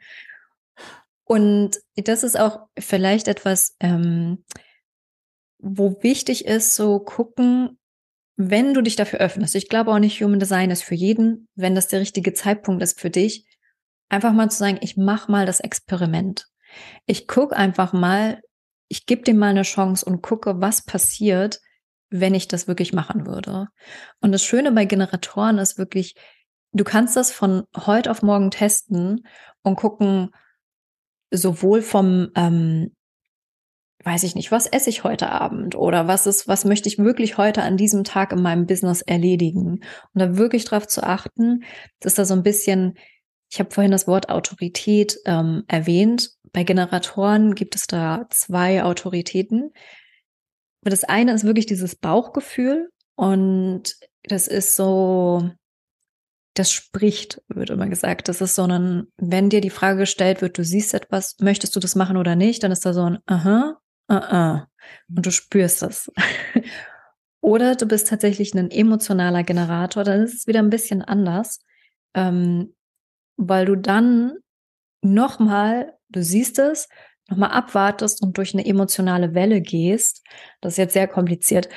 Und 1.24 1.78
das 1.94 2.24
ist 2.24 2.38
auch 2.38 2.66
vielleicht 2.78 3.28
etwas, 3.28 3.76
ähm, 3.80 4.44
wo 5.58 6.02
wichtig 6.02 6.44
ist, 6.46 6.74
so 6.74 6.98
gucken, 6.98 7.78
wenn 8.36 8.74
du 8.74 8.80
dich 8.80 8.96
dafür 8.96 9.20
öffnest. 9.20 9.54
Ich 9.54 9.68
glaube 9.68 9.92
auch 9.92 9.98
nicht, 9.98 10.20
Human 10.22 10.40
Design 10.40 10.70
ist 10.70 10.82
für 10.82 10.94
jeden, 10.94 11.46
wenn 11.54 11.74
das 11.74 11.88
der 11.88 12.00
richtige 12.00 12.32
Zeitpunkt 12.32 12.82
ist 12.82 12.98
für 12.98 13.10
dich, 13.10 13.46
einfach 14.08 14.32
mal 14.32 14.50
zu 14.50 14.58
sagen, 14.58 14.78
ich 14.80 14.96
mache 14.96 15.30
mal 15.30 15.46
das 15.46 15.60
Experiment. 15.60 16.46
Ich 17.06 17.28
gucke 17.28 17.56
einfach 17.56 17.92
mal, 17.92 18.40
ich 18.88 19.06
gebe 19.06 19.22
dem 19.22 19.38
mal 19.38 19.50
eine 19.50 19.62
Chance 19.62 20.04
und 20.04 20.22
gucke, 20.22 20.60
was 20.60 20.84
passiert, 20.84 21.60
wenn 22.10 22.34
ich 22.34 22.48
das 22.48 22.68
wirklich 22.68 22.92
machen 22.92 23.26
würde. 23.26 23.68
Und 24.20 24.32
das 24.32 24.44
Schöne 24.44 24.72
bei 24.72 24.84
Generatoren 24.84 25.58
ist 25.58 25.78
wirklich, 25.78 26.14
du 26.72 26.84
kannst 26.84 27.16
das 27.16 27.30
von 27.30 27.64
heute 27.76 28.10
auf 28.10 28.22
morgen 28.22 28.50
testen 28.50 29.26
und 29.62 29.76
gucken, 29.76 30.30
sowohl 31.30 31.82
vom, 31.82 32.30
ähm, 32.34 32.94
weiß 34.02 34.24
ich 34.24 34.34
nicht, 34.34 34.50
was 34.50 34.66
esse 34.66 34.90
ich 34.90 35.04
heute 35.04 35.30
Abend 35.30 35.76
oder 35.76 36.08
was 36.08 36.26
ist, 36.26 36.48
was 36.48 36.64
möchte 36.64 36.88
ich 36.88 36.98
wirklich 36.98 37.38
heute 37.38 37.62
an 37.62 37.76
diesem 37.76 38.02
Tag 38.02 38.32
in 38.32 38.42
meinem 38.42 38.66
Business 38.66 39.02
erledigen 39.02 39.84
und 40.14 40.20
da 40.20 40.36
wirklich 40.36 40.64
drauf 40.64 40.88
zu 40.88 41.02
achten, 41.02 41.64
dass 42.00 42.14
da 42.14 42.24
so 42.24 42.34
ein 42.34 42.42
bisschen, 42.42 42.96
ich 43.50 43.60
habe 43.60 43.70
vorhin 43.70 43.92
das 43.92 44.06
Wort 44.06 44.30
Autorität 44.30 45.18
ähm, 45.26 45.64
erwähnt, 45.68 46.30
bei 46.52 46.64
Generatoren 46.64 47.54
gibt 47.54 47.76
es 47.76 47.86
da 47.86 48.26
zwei 48.30 48.82
Autoritäten. 48.82 49.72
Das 50.82 51.04
eine 51.04 51.32
ist 51.32 51.44
wirklich 51.44 51.66
dieses 51.66 51.96
Bauchgefühl 51.96 52.90
und 53.16 53.96
das 54.24 54.48
ist 54.48 54.76
so, 54.76 55.50
das 56.54 56.72
spricht, 56.72 57.42
wird 57.48 57.70
immer 57.70 57.88
gesagt. 57.88 58.28
Das 58.28 58.40
ist 58.40 58.54
so 58.54 58.64
ein, 58.64 59.06
wenn 59.16 59.50
dir 59.50 59.60
die 59.60 59.70
Frage 59.70 60.00
gestellt 60.00 60.40
wird, 60.42 60.58
du 60.58 60.64
siehst 60.64 60.94
etwas, 60.94 61.36
möchtest 61.38 61.76
du 61.76 61.80
das 61.80 61.96
machen 61.96 62.16
oder 62.16 62.34
nicht, 62.34 62.62
dann 62.62 62.72
ist 62.72 62.84
da 62.86 62.92
so 62.92 63.04
ein 63.04 63.18
aha, 63.26 63.78
uh 64.10 64.14
-uh. 64.14 64.66
und 65.14 65.26
du 65.26 65.30
spürst 65.30 65.82
es. 65.82 66.10
oder 67.42 67.76
du 67.76 67.86
bist 67.86 68.08
tatsächlich 68.08 68.54
ein 68.54 68.70
emotionaler 68.70 69.42
Generator, 69.42 70.04
dann 70.04 70.22
ist 70.22 70.34
es 70.34 70.46
wieder 70.46 70.60
ein 70.60 70.70
bisschen 70.70 71.02
anders, 71.02 71.60
ähm, 72.14 72.74
weil 73.36 73.66
du 73.66 73.76
dann 73.76 74.34
nochmal 75.02 75.94
du 76.10 76.22
siehst 76.22 76.58
es, 76.58 76.88
nochmal 77.30 77.50
abwartest 77.50 78.22
und 78.22 78.36
durch 78.36 78.54
eine 78.54 78.66
emotionale 78.66 79.34
Welle 79.34 79.60
gehst. 79.60 80.22
Das 80.60 80.74
ist 80.74 80.78
jetzt 80.78 80.94
sehr 80.94 81.08
kompliziert. 81.08 81.68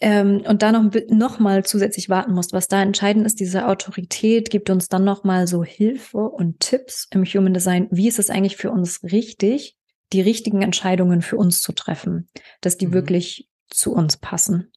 Ähm, 0.00 0.42
und 0.46 0.62
da 0.62 0.72
noch, 0.72 0.90
noch 1.08 1.38
mal 1.38 1.64
zusätzlich 1.64 2.08
warten 2.08 2.32
musst. 2.32 2.52
Was 2.52 2.68
da 2.68 2.82
entscheidend 2.82 3.26
ist, 3.26 3.38
diese 3.38 3.68
Autorität 3.68 4.50
gibt 4.50 4.70
uns 4.70 4.88
dann 4.88 5.04
noch 5.04 5.24
mal 5.24 5.46
so 5.46 5.62
Hilfe 5.62 6.18
und 6.18 6.60
Tipps 6.60 7.06
im 7.10 7.24
Human 7.24 7.52
Design. 7.52 7.88
Wie 7.90 8.08
ist 8.08 8.18
es 8.18 8.30
eigentlich 8.30 8.56
für 8.56 8.70
uns 8.70 9.02
richtig, 9.02 9.76
die 10.12 10.22
richtigen 10.22 10.62
Entscheidungen 10.62 11.20
für 11.20 11.36
uns 11.36 11.60
zu 11.60 11.72
treffen, 11.72 12.28
dass 12.62 12.78
die 12.78 12.88
mhm. 12.88 12.94
wirklich 12.94 13.48
zu 13.68 13.92
uns 13.92 14.16
passen? 14.16 14.72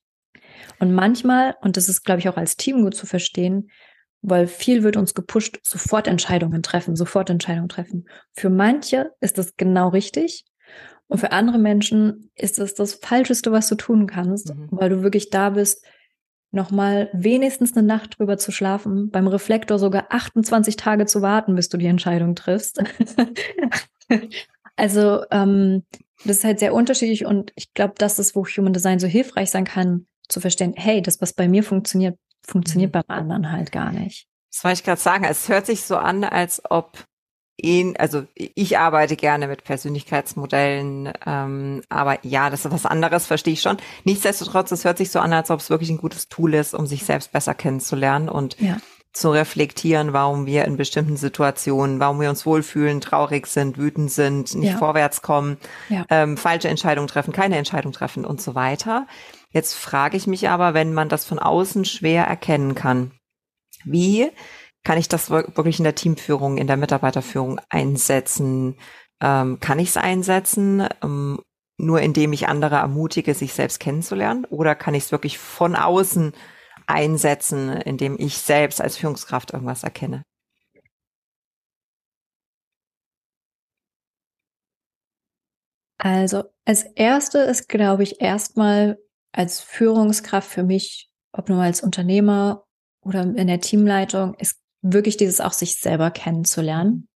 Und 0.79 0.93
manchmal, 0.93 1.55
und 1.61 1.77
das 1.77 1.87
ist, 1.87 2.03
glaube 2.03 2.19
ich, 2.19 2.27
auch 2.27 2.37
als 2.37 2.57
Team 2.57 2.81
gut 2.81 2.95
zu 2.95 3.05
verstehen, 3.05 3.69
weil 4.23 4.47
viel 4.47 4.83
wird 4.83 4.97
uns 4.97 5.13
gepusht, 5.13 5.59
sofort 5.63 6.07
Entscheidungen 6.07 6.63
treffen, 6.63 6.95
sofort 6.95 7.29
Entscheidungen 7.29 7.69
treffen. 7.69 8.07
Für 8.33 8.49
manche 8.49 9.11
ist 9.19 9.37
das 9.37 9.55
genau 9.57 9.89
richtig 9.89 10.45
und 11.07 11.19
für 11.19 11.31
andere 11.31 11.59
Menschen 11.59 12.31
ist 12.35 12.57
es 12.57 12.73
das 12.73 12.95
Falscheste, 12.95 13.51
was 13.51 13.67
du 13.67 13.75
tun 13.75 14.07
kannst, 14.07 14.55
mhm. 14.55 14.69
weil 14.71 14.89
du 14.89 15.03
wirklich 15.03 15.29
da 15.29 15.51
bist, 15.51 15.85
nochmal 16.51 17.09
wenigstens 17.13 17.75
eine 17.75 17.85
Nacht 17.85 18.17
drüber 18.17 18.37
zu 18.37 18.51
schlafen, 18.51 19.09
beim 19.09 19.27
Reflektor 19.27 19.79
sogar 19.79 20.07
28 20.09 20.75
Tage 20.75 21.05
zu 21.05 21.21
warten, 21.21 21.55
bis 21.55 21.67
du 21.67 21.77
die 21.77 21.87
Entscheidung 21.87 22.35
triffst. 22.35 22.81
also 24.75 25.23
ähm, 25.31 25.83
das 26.23 26.37
ist 26.37 26.43
halt 26.43 26.59
sehr 26.59 26.73
unterschiedlich 26.73 27.25
und 27.25 27.51
ich 27.55 27.73
glaube, 27.73 27.95
das 27.97 28.19
ist, 28.19 28.35
wo 28.35 28.45
Human 28.45 28.71
Design 28.71 28.99
so 28.99 29.07
hilfreich 29.07 29.49
sein 29.49 29.65
kann, 29.65 30.05
zu 30.29 30.39
verstehen, 30.39 30.73
hey, 30.75 31.01
das, 31.01 31.19
was 31.21 31.33
bei 31.33 31.47
mir 31.47 31.63
funktioniert, 31.63 32.17
funktioniert 32.45 32.93
mhm. 32.93 33.01
beim 33.07 33.17
anderen 33.17 33.51
halt 33.51 33.71
gar 33.71 33.91
nicht. 33.91 34.27
Das 34.51 34.63
wollte 34.63 34.79
ich 34.79 34.83
gerade 34.83 35.01
sagen. 35.01 35.23
Es 35.23 35.49
hört 35.49 35.65
sich 35.65 35.83
so 35.83 35.97
an, 35.97 36.23
als 36.23 36.61
ob 36.69 37.05
ihn, 37.57 37.95
also 37.97 38.25
ich 38.35 38.77
arbeite 38.77 39.15
gerne 39.15 39.47
mit 39.47 39.63
Persönlichkeitsmodellen, 39.63 41.13
ähm, 41.25 41.81
aber 41.89 42.23
ja, 42.25 42.49
das 42.49 42.65
ist 42.65 42.71
was 42.71 42.85
anderes, 42.85 43.27
verstehe 43.27 43.53
ich 43.53 43.61
schon. 43.61 43.77
Nichtsdestotrotz, 44.03 44.71
es 44.71 44.85
hört 44.85 44.97
sich 44.97 45.11
so 45.11 45.19
an, 45.19 45.33
als 45.33 45.51
ob 45.51 45.59
es 45.59 45.69
wirklich 45.69 45.89
ein 45.89 45.97
gutes 45.97 46.29
Tool 46.29 46.53
ist, 46.55 46.73
um 46.73 46.87
sich 46.87 47.03
selbst 47.03 47.31
besser 47.31 47.53
kennenzulernen 47.53 48.27
und 48.27 48.59
ja. 48.59 48.77
Zu 49.13 49.29
reflektieren, 49.29 50.11
warum 50.11 50.47
wir 50.47 50.65
in 50.65 50.75
bestimmten 50.75 51.17
Situationen, 51.17 51.99
warum 51.99 52.19
wir 52.19 52.29
uns 52.29 52.45
wohlfühlen, 52.47 52.99
traurig 52.99 53.45
sind, 53.45 53.77
wütend 53.77 54.11
sind, 54.11 54.55
nicht 54.55 54.71
ja. 54.71 54.77
vorwärts 54.77 55.21
kommen, 55.21 55.57
ja. 55.87 56.05
ähm, 56.09 56.35
falsche 56.35 56.67
Entscheidungen 56.67 57.07
treffen, 57.07 57.31
keine 57.31 57.57
Entscheidung 57.57 57.91
treffen 57.91 58.25
und 58.25 58.41
so 58.41 58.55
weiter. 58.55 59.07
Jetzt 59.51 59.75
frage 59.75 60.17
ich 60.17 60.25
mich 60.25 60.49
aber, 60.49 60.73
wenn 60.73 60.93
man 60.93 61.09
das 61.09 61.25
von 61.25 61.37
außen 61.37 61.85
schwer 61.85 62.25
erkennen 62.25 62.73
kann, 62.73 63.11
wie 63.85 64.31
kann 64.83 64.97
ich 64.97 65.07
das 65.07 65.29
wirklich 65.29 65.77
in 65.77 65.83
der 65.83 65.95
Teamführung, 65.95 66.57
in 66.57 66.67
der 66.67 66.77
Mitarbeiterführung 66.77 67.61
einsetzen? 67.69 68.77
Ähm, 69.21 69.59
kann 69.59 69.79
ich 69.79 69.89
es 69.89 69.97
einsetzen, 69.97 70.87
ähm, 71.03 71.39
nur 71.77 72.01
indem 72.01 72.33
ich 72.33 72.47
andere 72.47 72.75
ermutige, 72.75 73.33
sich 73.35 73.53
selbst 73.53 73.79
kennenzulernen? 73.79 74.45
Oder 74.45 74.73
kann 74.73 74.95
ich 74.95 75.03
es 75.03 75.11
wirklich 75.11 75.37
von 75.37 75.75
außen 75.75 76.33
einsetzen, 76.87 77.69
indem 77.69 78.17
ich 78.19 78.37
selbst 78.37 78.81
als 78.81 78.97
Führungskraft 78.97 79.53
irgendwas 79.53 79.83
erkenne? 79.83 80.23
Also 85.97 86.43
als 86.65 86.83
erste 86.95 87.39
ist, 87.39 87.69
glaube 87.69 88.03
ich, 88.03 88.19
erstmal 88.19 88.99
als 89.31 89.61
Führungskraft 89.61 90.49
für 90.49 90.63
mich, 90.63 91.09
ob 91.31 91.49
nur 91.49 91.61
als 91.61 91.81
Unternehmer 91.81 92.65
oder 93.01 93.21
in 93.21 93.47
der 93.47 93.61
Teamleitung, 93.61 94.35
ist 94.35 94.59
wirklich 94.81 95.17
dieses 95.17 95.39
auch 95.39 95.53
sich 95.53 95.79
selber 95.79 96.11
kennenzulernen. 96.11 97.07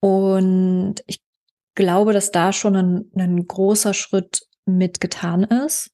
Und 0.00 1.02
ich 1.06 1.20
glaube, 1.74 2.12
dass 2.12 2.30
da 2.30 2.52
schon 2.52 2.76
ein, 2.76 3.10
ein 3.16 3.46
großer 3.46 3.92
Schritt 3.92 4.46
mitgetan 4.66 5.44
ist. 5.44 5.90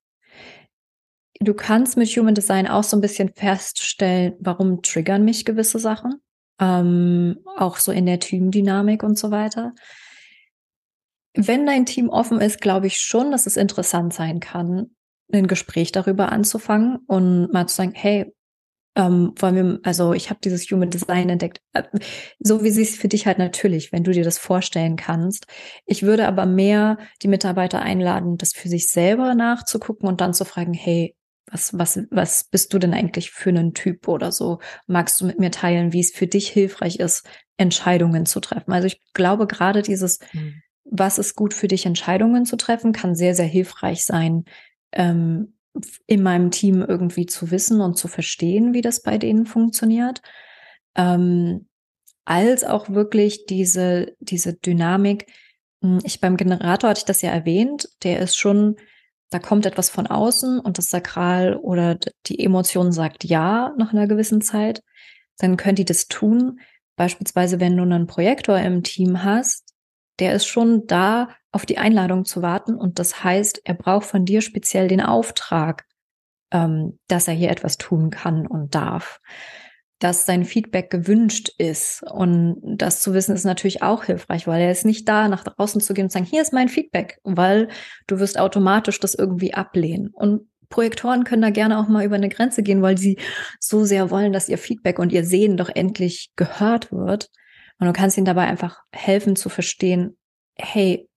Du 1.41 1.55
kannst 1.55 1.97
mit 1.97 2.09
Human 2.09 2.35
Design 2.35 2.67
auch 2.67 2.85
so 2.85 2.97
ein 2.97 3.01
bisschen 3.01 3.31
feststellen, 3.35 4.35
warum 4.41 4.83
triggern 4.83 5.25
mich 5.25 5.45
gewisse 5.45 5.79
Sachen, 5.79 6.21
ähm, 6.61 7.39
auch 7.57 7.77
so 7.77 7.93
in 7.93 8.07
der 8.07 8.21
Teamdynamik 8.21 9.03
und 9.03 9.19
so 9.19 9.31
weiter. 9.31 9.75
Wenn 11.35 11.67
dein 11.67 11.85
Team 11.85 12.09
offen 12.09 12.41
ist, 12.41 12.61
glaube 12.61 12.87
ich 12.87 12.99
schon, 12.99 13.31
dass 13.31 13.47
es 13.47 13.59
interessant 13.59 14.15
sein 14.15 14.41
kann, 14.41 14.97
ein 15.33 15.47
Gespräch 15.47 15.93
darüber 15.93 16.33
anzufangen 16.33 16.99
und 17.07 17.53
mal 17.53 17.67
zu 17.67 17.77
sagen, 17.77 17.93
hey, 17.95 18.33
ähm, 18.97 19.35
wollen 19.37 19.55
wir, 19.55 19.81
also 19.83 20.15
ich 20.15 20.31
habe 20.31 20.41
dieses 20.43 20.71
Human 20.71 20.89
Design 20.89 21.29
entdeckt, 21.29 21.61
äh, 21.75 21.83
so 22.39 22.65
wie 22.65 22.71
sie 22.71 22.83
es 22.83 22.97
für 22.97 23.09
dich 23.09 23.27
halt 23.27 23.39
natürlich, 23.39 23.93
wenn 23.93 24.05
du 24.05 24.13
dir 24.13 24.25
das 24.25 24.39
vorstellen 24.39 24.97
kannst. 24.97 25.47
Ich 25.85 26.03
würde 26.03 26.27
aber 26.27 26.47
mehr 26.47 26.97
die 27.23 27.29
Mitarbeiter 27.29 27.83
einladen, 27.83 28.39
das 28.39 28.55
für 28.55 28.69
sich 28.69 28.91
selber 28.91 29.35
nachzugucken 29.35 30.09
und 30.09 30.23
dann 30.23 30.33
zu 30.33 30.47
fragen, 30.47 30.73
hey, 30.73 31.16
was, 31.51 31.77
was, 31.79 32.01
was 32.11 32.45
bist 32.45 32.73
du 32.73 32.79
denn 32.79 32.95
eigentlich 32.95 33.31
für 33.31 33.51
einen 33.51 33.75
Typ 33.75 34.09
oder 34.09 34.33
so? 34.33 34.59
Magst 34.87 35.21
du 35.21 35.27
mit 35.27 35.39
mir 35.39 35.51
teilen, 35.51 35.93
wie 35.93 36.01
es 36.01 36.11
für 36.11 36.27
dich 36.27 36.49
hilfreich 36.49 36.99
ist, 36.99 37.29
Entscheidungen 37.57 38.27
zu 38.27 38.41
treffen? 38.41 38.73
Also 38.73 38.87
ich 38.87 39.01
glaube 39.15 39.47
gerade 39.47 39.83
dieses, 39.83 40.19
mhm. 40.33 40.63
was 40.85 41.19
ist 41.19 41.35
gut 41.35 41.55
für 41.55 41.69
dich, 41.69 41.87
Entscheidungen 41.87 42.47
zu 42.47 42.57
treffen, 42.57 42.93
kann 42.93 43.15
sehr, 43.15 43.35
sehr 43.35 43.47
hilfreich 43.47 44.05
sein, 44.05 44.45
ähm, 44.93 45.55
in 46.07 46.23
meinem 46.23 46.51
Team 46.51 46.83
irgendwie 46.83 47.27
zu 47.27 47.51
wissen 47.51 47.81
und 47.81 47.97
zu 47.97 48.09
verstehen, 48.09 48.73
wie 48.73 48.81
das 48.81 49.03
bei 49.03 49.19
denen 49.19 49.47
funktioniert. 49.47 50.23
Ähm, 50.97 51.69
als 52.25 52.65
auch 52.65 52.91
wirklich 52.91 53.47
diese, 53.47 54.17
diese 54.21 54.55
Dynamik. 54.55 55.27
Hm, 55.83 56.01
ich 56.05 56.21
beim 56.21 56.37
Generator 56.37 56.91
hatte 56.91 56.99
ich 56.99 57.05
das 57.05 57.23
ja 57.23 57.31
erwähnt, 57.31 57.89
der 58.03 58.21
ist 58.21 58.37
schon, 58.37 58.77
da 59.31 59.39
kommt 59.39 59.67
etwas 59.67 59.91
von 59.91 60.07
außen 60.07 60.61
und 60.61 60.79
das 60.79 60.89
Sakral 60.89 61.57
oder 61.57 61.99
die 62.27 62.43
Emotion 62.45 62.93
sagt 62.93 63.25
ja 63.25 63.75
nach 63.77 63.93
einer 63.93 64.07
gewissen 64.07 64.41
Zeit, 64.41 64.83
dann 65.39 65.57
können 65.57 65.77
die 65.77 65.85
das 65.85 66.09
tun. 66.09 66.61
Beispielsweise, 66.97 67.61
wenn 67.61 67.77
du 67.77 67.83
einen 67.83 68.07
Projektor 68.07 68.59
im 68.59 68.83
Team 68.83 69.25
hast, 69.25 69.75
der 70.19 70.35
ist 70.35 70.47
schon 70.47 70.87
da, 70.87 71.29
auf 71.53 71.67
die 71.67 71.79
Einladung 71.79 72.25
zu 72.25 72.43
warten. 72.43 72.75
Und 72.75 72.99
das 72.99 73.25
heißt, 73.25 73.63
er 73.65 73.75
braucht 73.75 74.07
von 74.07 74.25
dir 74.25 74.43
speziell 74.43 74.89
den 74.89 75.01
Auftrag, 75.01 75.87
ähm, 76.53 76.99
dass 77.09 77.29
er 77.29 77.35
hier 77.35 77.51
etwas 77.51 77.79
tun 77.79 78.11
kann 78.11 78.47
und 78.47 78.75
darf. 78.75 79.21
Dass 79.99 80.27
sein 80.27 80.45
Feedback 80.45 80.91
gewünscht 80.91 81.51
ist. 81.59 82.03
Und 82.03 82.61
das 82.63 83.01
zu 83.01 83.15
wissen 83.15 83.35
ist 83.35 83.45
natürlich 83.45 83.83
auch 83.83 84.05
hilfreich, 84.05 84.47
weil 84.47 84.61
er 84.61 84.71
ist 84.71 84.85
nicht 84.85 85.09
da, 85.09 85.29
nach 85.29 85.45
draußen 85.45 85.81
zu 85.81 85.95
gehen 85.95 86.05
und 86.05 86.13
sagen, 86.13 86.27
hier 86.27 86.43
ist 86.43 86.53
mein 86.53 86.69
Feedback, 86.69 87.19
weil 87.25 87.69
du 88.07 88.19
wirst 88.19 88.39
automatisch 88.39 89.01
das 89.01 89.15
irgendwie 89.15 89.55
ablehnen. 89.55 90.11
Und 90.13 90.49
Projektoren 90.69 91.25
können 91.25 91.43
da 91.43 91.51
gerne 91.51 91.79
auch 91.79 91.89
mal 91.89 92.05
über 92.05 92.17
eine 92.17 92.29
Grenze 92.29 92.63
gehen, 92.63 92.83
weil 92.83 92.99
sie 92.99 93.19
so 93.61 93.85
sehr 93.85 94.11
wollen, 94.11 94.33
dass 94.33 94.49
ihr 94.49 94.59
Feedback 94.59 94.99
und 94.99 95.13
ihr 95.13 95.25
Sehen 95.25 95.57
doch 95.57 95.71
endlich 95.75 96.31
gehört 96.37 96.93
wird. 96.93 97.31
Und 97.79 97.87
du 97.87 97.93
kannst 97.93 98.17
ihnen 98.17 98.27
dabei 98.27 98.47
einfach 98.47 98.81
helfen 98.93 99.37
zu 99.37 99.49
verstehen, 99.49 100.17
hey, 100.57 101.09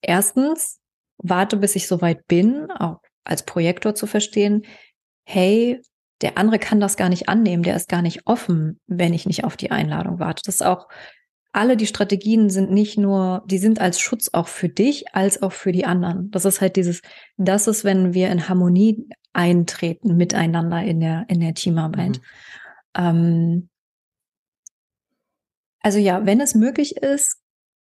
erstens, 0.00 0.80
warte, 1.18 1.56
bis 1.56 1.76
ich 1.76 1.86
soweit 1.86 2.26
bin, 2.26 2.70
auch 2.70 3.00
als 3.24 3.44
Projektor 3.44 3.94
zu 3.94 4.06
verstehen, 4.06 4.62
hey, 5.24 5.80
der 6.22 6.38
andere 6.38 6.58
kann 6.58 6.80
das 6.80 6.96
gar 6.96 7.08
nicht 7.08 7.28
annehmen, 7.28 7.62
der 7.62 7.76
ist 7.76 7.88
gar 7.88 8.02
nicht 8.02 8.26
offen, 8.26 8.80
wenn 8.86 9.12
ich 9.12 9.26
nicht 9.26 9.44
auf 9.44 9.56
die 9.56 9.70
Einladung 9.70 10.18
warte. 10.18 10.42
Das 10.44 10.56
ist 10.56 10.62
auch, 10.62 10.88
alle 11.52 11.76
die 11.76 11.86
Strategien 11.86 12.50
sind 12.50 12.70
nicht 12.70 12.98
nur, 12.98 13.42
die 13.46 13.58
sind 13.58 13.80
als 13.80 13.98
Schutz 13.98 14.30
auch 14.32 14.48
für 14.48 14.68
dich, 14.68 15.14
als 15.14 15.42
auch 15.42 15.52
für 15.52 15.72
die 15.72 15.86
anderen. 15.86 16.30
Das 16.30 16.44
ist 16.44 16.60
halt 16.60 16.76
dieses, 16.76 17.00
das 17.36 17.66
ist, 17.66 17.84
wenn 17.84 18.12
wir 18.12 18.30
in 18.30 18.48
Harmonie 18.48 19.08
eintreten 19.32 20.16
miteinander 20.16 20.82
in 20.82 21.00
der, 21.00 21.24
in 21.28 21.40
der 21.40 21.54
Teamarbeit. 21.54 22.18
Mhm. 22.18 22.22
Ähm, 22.94 23.68
also 25.80 25.98
ja, 25.98 26.26
wenn 26.26 26.40
es 26.40 26.54
möglich 26.54 26.96
ist, 26.96 27.38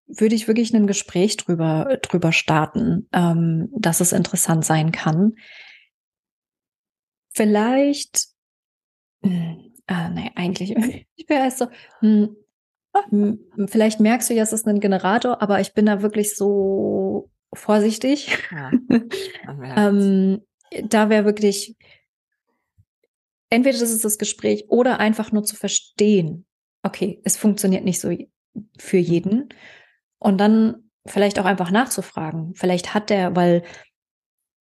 würde 0.06 0.34
ich 0.34 0.46
wirklich 0.46 0.74
ein 0.74 0.86
Gespräch 0.86 1.36
drüber, 1.36 1.98
drüber 2.02 2.32
starten, 2.32 3.08
ähm, 3.12 3.70
dass 3.76 4.00
es 4.00 4.12
interessant 4.12 4.64
sein 4.64 4.92
kann. 4.92 5.34
Vielleicht, 7.34 8.28
äh, 9.22 9.56
nee, 10.10 10.30
eigentlich, 10.34 10.70
ich 11.16 11.28
wäre 11.28 11.44
erst 11.44 11.58
so, 11.58 11.66
hm, 12.00 12.36
hm, 13.10 13.38
vielleicht 13.66 14.00
merkst 14.00 14.30
du 14.30 14.34
ja, 14.34 14.42
es 14.42 14.52
ist 14.52 14.66
ein 14.66 14.80
Generator, 14.80 15.42
aber 15.42 15.60
ich 15.60 15.74
bin 15.74 15.86
da 15.86 16.00
wirklich 16.02 16.36
so 16.36 17.30
vorsichtig. 17.52 18.38
Ja, 18.50 18.70
ähm, 19.76 20.42
da 20.84 21.08
wäre 21.08 21.24
wirklich, 21.24 21.76
entweder 23.50 23.78
das 23.78 23.90
ist 23.90 24.04
das 24.04 24.18
Gespräch 24.18 24.66
oder 24.68 25.00
einfach 25.00 25.32
nur 25.32 25.44
zu 25.44 25.56
verstehen, 25.56 26.46
okay, 26.82 27.20
es 27.24 27.36
funktioniert 27.36 27.84
nicht 27.84 28.00
so 28.00 28.16
für 28.78 28.98
jeden. 28.98 29.48
Und 30.18 30.38
dann 30.38 30.90
vielleicht 31.06 31.38
auch 31.38 31.44
einfach 31.44 31.70
nachzufragen. 31.70 32.54
Vielleicht 32.54 32.94
hat 32.94 33.10
der, 33.10 33.34
weil 33.36 33.62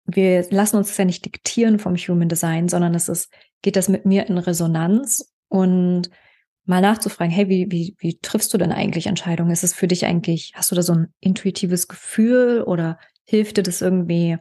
wir 0.05 0.45
lassen 0.51 0.77
uns 0.77 0.89
das 0.89 0.97
ja 0.97 1.05
nicht 1.05 1.25
diktieren 1.25 1.79
vom 1.79 1.95
Human 1.95 2.29
Design, 2.29 2.69
sondern 2.69 2.93
es 2.93 3.09
ist, 3.09 3.31
geht 3.61 3.75
das 3.75 3.89
mit 3.89 4.05
mir 4.05 4.27
in 4.27 4.37
Resonanz 4.37 5.33
und 5.47 6.09
mal 6.65 6.81
nachzufragen, 6.81 7.33
hey, 7.33 7.49
wie, 7.49 7.71
wie, 7.71 7.95
wie 7.99 8.19
triffst 8.19 8.53
du 8.53 8.57
denn 8.57 8.71
eigentlich 8.71 9.07
Entscheidungen? 9.07 9.51
Ist 9.51 9.63
es 9.63 9.73
für 9.73 9.87
dich 9.87 10.05
eigentlich, 10.05 10.53
hast 10.55 10.71
du 10.71 10.75
da 10.75 10.81
so 10.81 10.93
ein 10.93 11.13
intuitives 11.19 11.87
Gefühl 11.87 12.63
oder 12.63 12.99
hilft 13.25 13.57
dir 13.57 13.63
das 13.63 13.81
irgendwie, 13.81 14.37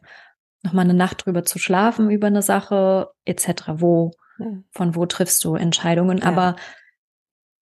nochmal 0.62 0.84
eine 0.84 0.94
Nacht 0.94 1.26
drüber 1.26 1.44
zu 1.44 1.58
schlafen 1.58 2.10
über 2.10 2.26
eine 2.26 2.42
Sache, 2.42 3.10
etc. 3.24 3.74
Wo, 3.76 4.12
von 4.72 4.94
wo 4.94 5.06
triffst 5.06 5.44
du 5.44 5.54
Entscheidungen? 5.54 6.18
Ja. 6.18 6.24
Aber 6.24 6.56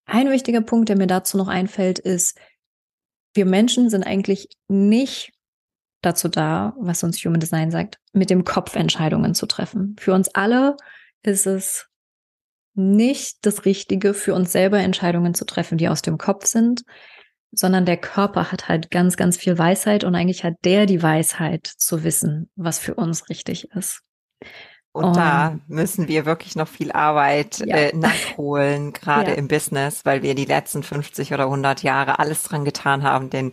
ein 0.06 0.30
wichtiger 0.30 0.60
Punkt, 0.60 0.88
der 0.88 0.96
mir 0.96 1.06
dazu 1.06 1.36
noch 1.36 1.48
einfällt, 1.48 1.98
ist, 1.98 2.38
wir 3.34 3.46
Menschen 3.46 3.90
sind 3.90 4.04
eigentlich 4.04 4.48
nicht 4.68 5.31
dazu 6.02 6.28
da, 6.28 6.74
was 6.78 7.02
uns 7.02 7.24
Human 7.24 7.40
Design 7.40 7.70
sagt, 7.70 7.98
mit 8.12 8.30
dem 8.30 8.44
Kopf 8.44 8.76
Entscheidungen 8.76 9.34
zu 9.34 9.46
treffen. 9.46 9.96
Für 9.98 10.12
uns 10.12 10.28
alle 10.34 10.76
ist 11.22 11.46
es 11.46 11.88
nicht 12.74 13.44
das 13.46 13.64
Richtige, 13.64 14.14
für 14.14 14.34
uns 14.34 14.52
selber 14.52 14.78
Entscheidungen 14.78 15.34
zu 15.34 15.44
treffen, 15.44 15.78
die 15.78 15.88
aus 15.88 16.02
dem 16.02 16.18
Kopf 16.18 16.46
sind, 16.46 16.82
sondern 17.52 17.84
der 17.84 17.98
Körper 17.98 18.50
hat 18.50 18.68
halt 18.68 18.90
ganz, 18.90 19.16
ganz 19.16 19.36
viel 19.36 19.58
Weisheit 19.58 20.04
und 20.04 20.14
eigentlich 20.14 20.42
hat 20.42 20.54
der 20.64 20.86
die 20.86 21.02
Weisheit 21.02 21.66
zu 21.66 22.02
wissen, 22.02 22.50
was 22.56 22.78
für 22.78 22.94
uns 22.94 23.28
richtig 23.28 23.70
ist. 23.72 24.02
Und 24.92 25.04
oh. 25.04 25.12
da 25.12 25.58
müssen 25.68 26.08
wir 26.08 26.26
wirklich 26.26 26.54
noch 26.54 26.68
viel 26.68 26.92
Arbeit 26.92 27.58
ja. 27.60 27.76
äh, 27.76 27.96
nachholen, 27.96 28.92
gerade 28.92 29.30
ja. 29.30 29.36
im 29.36 29.48
Business, 29.48 30.04
weil 30.04 30.22
wir 30.22 30.34
die 30.34 30.44
letzten 30.44 30.82
50 30.82 31.32
oder 31.32 31.44
100 31.44 31.82
Jahre 31.82 32.18
alles 32.18 32.42
dran 32.42 32.64
getan 32.64 33.02
haben, 33.02 33.30
den, 33.30 33.52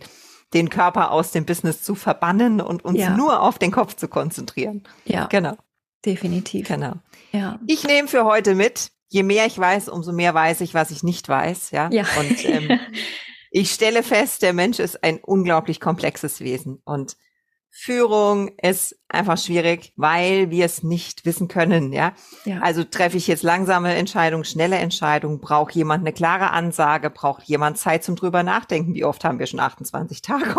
den 0.54 0.68
Körper 0.68 1.10
aus 1.12 1.32
dem 1.32 1.44
Business 1.44 1.82
zu 1.82 1.94
verbannen 1.94 2.60
und 2.60 2.84
uns 2.84 2.98
ja. 2.98 3.16
nur 3.16 3.40
auf 3.40 3.58
den 3.58 3.70
Kopf 3.70 3.94
zu 3.94 4.08
konzentrieren. 4.08 4.82
Ja. 5.04 5.26
Genau. 5.26 5.56
Definitiv. 6.04 6.68
Genau. 6.68 6.94
Ja. 7.32 7.60
Ich 7.66 7.84
nehme 7.84 8.08
für 8.08 8.24
heute 8.24 8.54
mit, 8.54 8.90
je 9.08 9.22
mehr 9.22 9.46
ich 9.46 9.58
weiß, 9.58 9.88
umso 9.88 10.12
mehr 10.12 10.34
weiß 10.34 10.60
ich, 10.62 10.74
was 10.74 10.90
ich 10.90 11.02
nicht 11.02 11.28
weiß. 11.28 11.70
Ja. 11.70 11.90
ja. 11.92 12.04
Und 12.18 12.44
ähm, 12.44 12.80
ich 13.50 13.70
stelle 13.70 14.02
fest, 14.02 14.42
der 14.42 14.52
Mensch 14.52 14.78
ist 14.78 15.04
ein 15.04 15.20
unglaublich 15.22 15.80
komplexes 15.80 16.40
Wesen 16.40 16.80
und 16.84 17.16
Führung 17.72 18.50
ist 18.60 18.96
einfach 19.08 19.38
schwierig, 19.38 19.92
weil 19.96 20.50
wir 20.50 20.64
es 20.64 20.82
nicht 20.82 21.24
wissen 21.24 21.46
können, 21.46 21.92
ja? 21.92 22.12
ja. 22.44 22.60
Also 22.60 22.82
treffe 22.82 23.16
ich 23.16 23.28
jetzt 23.28 23.44
langsame 23.44 23.94
Entscheidungen, 23.94 24.44
schnelle 24.44 24.76
Entscheidungen, 24.76 25.40
braucht 25.40 25.74
jemand 25.74 26.02
eine 26.02 26.12
klare 26.12 26.50
Ansage, 26.50 27.10
braucht 27.10 27.44
jemand 27.44 27.78
Zeit 27.78 28.02
zum 28.02 28.16
drüber 28.16 28.42
nachdenken. 28.42 28.94
Wie 28.94 29.04
oft 29.04 29.24
haben 29.24 29.38
wir 29.38 29.46
schon 29.46 29.60
28 29.60 30.20
Tage 30.20 30.44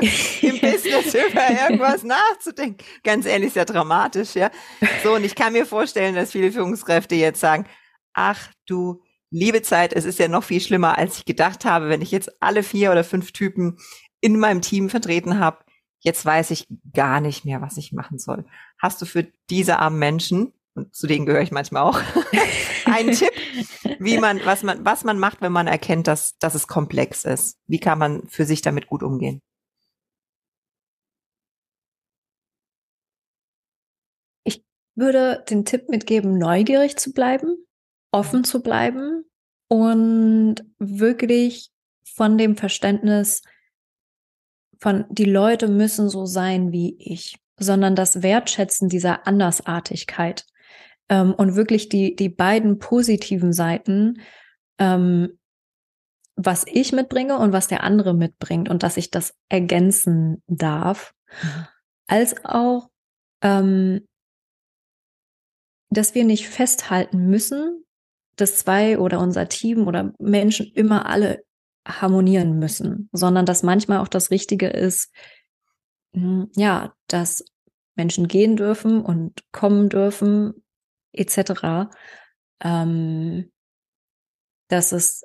im 0.00 0.60
Business 0.60 1.14
über 1.14 1.48
irgendwas 1.48 2.02
nachzudenken? 2.02 2.84
Ganz 3.04 3.24
ehrlich, 3.24 3.48
ist 3.48 3.56
ja 3.56 3.64
dramatisch, 3.64 4.34
ja? 4.34 4.50
So, 5.04 5.14
und 5.14 5.24
ich 5.24 5.36
kann 5.36 5.52
mir 5.52 5.64
vorstellen, 5.64 6.16
dass 6.16 6.32
viele 6.32 6.50
Führungskräfte 6.50 7.14
jetzt 7.14 7.40
sagen, 7.40 7.66
ach 8.14 8.48
du 8.66 9.00
liebe 9.30 9.62
Zeit, 9.62 9.92
es 9.92 10.04
ist 10.04 10.18
ja 10.18 10.26
noch 10.26 10.44
viel 10.44 10.60
schlimmer, 10.60 10.98
als 10.98 11.18
ich 11.18 11.24
gedacht 11.24 11.64
habe, 11.64 11.88
wenn 11.88 12.02
ich 12.02 12.10
jetzt 12.10 12.42
alle 12.42 12.62
vier 12.62 12.90
oder 12.90 13.04
fünf 13.04 13.32
Typen 13.32 13.78
in 14.20 14.38
meinem 14.38 14.60
Team 14.60 14.90
vertreten 14.90 15.38
habe 15.38 15.58
jetzt 16.00 16.24
weiß 16.24 16.50
ich 16.50 16.66
gar 16.92 17.20
nicht 17.20 17.44
mehr, 17.44 17.60
was 17.60 17.76
ich 17.76 17.92
machen 17.92 18.18
soll. 18.18 18.44
Hast 18.78 19.00
du 19.02 19.06
für 19.06 19.26
diese 19.50 19.78
armen 19.78 19.98
Menschen, 19.98 20.52
und 20.74 20.94
zu 20.94 21.06
denen 21.06 21.26
gehöre 21.26 21.42
ich 21.42 21.50
manchmal 21.50 21.82
auch, 21.82 22.00
einen 22.86 23.12
Tipp, 23.12 23.32
wie 23.98 24.18
man, 24.18 24.40
was 24.44 24.62
man, 24.62 24.84
was 24.84 25.04
man 25.04 25.18
macht, 25.18 25.40
wenn 25.40 25.52
man 25.52 25.66
erkennt, 25.66 26.06
dass, 26.06 26.38
dass 26.38 26.54
es 26.54 26.66
komplex 26.68 27.24
ist? 27.24 27.58
Wie 27.66 27.80
kann 27.80 27.98
man 27.98 28.26
für 28.28 28.44
sich 28.44 28.62
damit 28.62 28.86
gut 28.86 29.02
umgehen? 29.02 29.40
Ich 34.44 34.64
würde 34.94 35.44
den 35.50 35.64
Tipp 35.64 35.88
mitgeben, 35.88 36.38
neugierig 36.38 36.96
zu 36.96 37.12
bleiben, 37.12 37.56
offen 38.12 38.44
zu 38.44 38.62
bleiben 38.62 39.24
und 39.68 40.56
wirklich 40.78 41.70
von 42.04 42.38
dem 42.38 42.56
Verständnis 42.56 43.42
von 44.78 45.04
die 45.10 45.24
Leute 45.24 45.68
müssen 45.68 46.08
so 46.08 46.24
sein 46.24 46.72
wie 46.72 46.96
ich, 46.98 47.38
sondern 47.58 47.96
das 47.96 48.22
Wertschätzen 48.22 48.88
dieser 48.88 49.26
Andersartigkeit 49.26 50.46
ähm, 51.08 51.34
und 51.34 51.56
wirklich 51.56 51.88
die, 51.88 52.14
die 52.14 52.28
beiden 52.28 52.78
positiven 52.78 53.52
Seiten, 53.52 54.20
ähm, 54.78 55.38
was 56.36 56.64
ich 56.68 56.92
mitbringe 56.92 57.38
und 57.38 57.52
was 57.52 57.66
der 57.66 57.82
andere 57.82 58.14
mitbringt 58.14 58.68
und 58.68 58.84
dass 58.84 58.96
ich 58.96 59.10
das 59.10 59.34
ergänzen 59.48 60.42
darf, 60.46 61.12
mhm. 61.42 61.66
als 62.06 62.44
auch, 62.44 62.88
ähm, 63.42 64.06
dass 65.90 66.14
wir 66.14 66.24
nicht 66.24 66.48
festhalten 66.48 67.26
müssen, 67.26 67.84
dass 68.36 68.58
zwei 68.58 68.98
oder 68.98 69.18
unser 69.18 69.48
Team 69.48 69.88
oder 69.88 70.12
Menschen 70.18 70.70
immer 70.74 71.06
alle 71.06 71.42
harmonieren 71.88 72.58
müssen, 72.58 73.08
sondern 73.12 73.46
dass 73.46 73.62
manchmal 73.62 73.98
auch 73.98 74.08
das 74.08 74.30
Richtige 74.30 74.68
ist, 74.68 75.12
hm, 76.12 76.50
ja, 76.54 76.94
dass 77.08 77.44
Menschen 77.96 78.28
gehen 78.28 78.56
dürfen 78.56 79.00
und 79.02 79.42
kommen 79.52 79.88
dürfen, 79.88 80.54
etc. 81.12 81.90
Ähm, 82.62 83.50
dass 84.68 84.92
es 84.92 85.24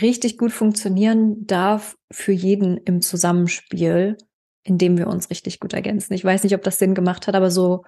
richtig 0.00 0.38
gut 0.38 0.52
funktionieren 0.52 1.46
darf 1.46 1.96
für 2.12 2.32
jeden 2.32 2.76
im 2.78 3.00
Zusammenspiel, 3.00 4.16
indem 4.62 4.96
wir 4.96 5.08
uns 5.08 5.30
richtig 5.30 5.60
gut 5.60 5.72
ergänzen. 5.72 6.12
Ich 6.14 6.24
weiß 6.24 6.44
nicht, 6.44 6.54
ob 6.54 6.62
das 6.62 6.78
Sinn 6.78 6.94
gemacht 6.94 7.26
hat, 7.26 7.34
aber 7.34 7.50
so 7.50 7.84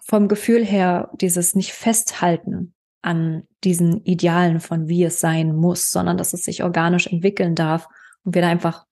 vom 0.00 0.28
Gefühl 0.28 0.64
her, 0.64 1.10
dieses 1.20 1.54
nicht 1.54 1.72
festhalten 1.72 2.74
an 3.02 3.46
diesen 3.64 4.02
Idealen 4.04 4.60
von 4.60 4.88
wie 4.88 5.04
es 5.04 5.20
sein 5.20 5.54
muss, 5.54 5.90
sondern 5.90 6.16
dass 6.16 6.32
es 6.32 6.42
sich 6.42 6.62
organisch 6.62 7.06
entwickeln 7.06 7.54
darf 7.54 7.86
und 8.24 8.34
wir 8.34 8.42
da 8.42 8.48
einfach 8.48 8.84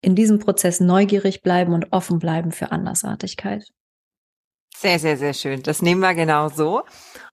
in 0.00 0.14
diesem 0.14 0.38
Prozess 0.38 0.80
neugierig 0.80 1.42
bleiben 1.42 1.72
und 1.72 1.92
offen 1.92 2.18
bleiben 2.18 2.52
für 2.52 2.72
Andersartigkeit. 2.72 3.64
Sehr, 4.76 4.98
sehr, 4.98 5.16
sehr 5.16 5.32
schön. 5.32 5.62
Das 5.62 5.82
nehmen 5.82 6.00
wir 6.00 6.14
genau 6.14 6.48
so. 6.48 6.82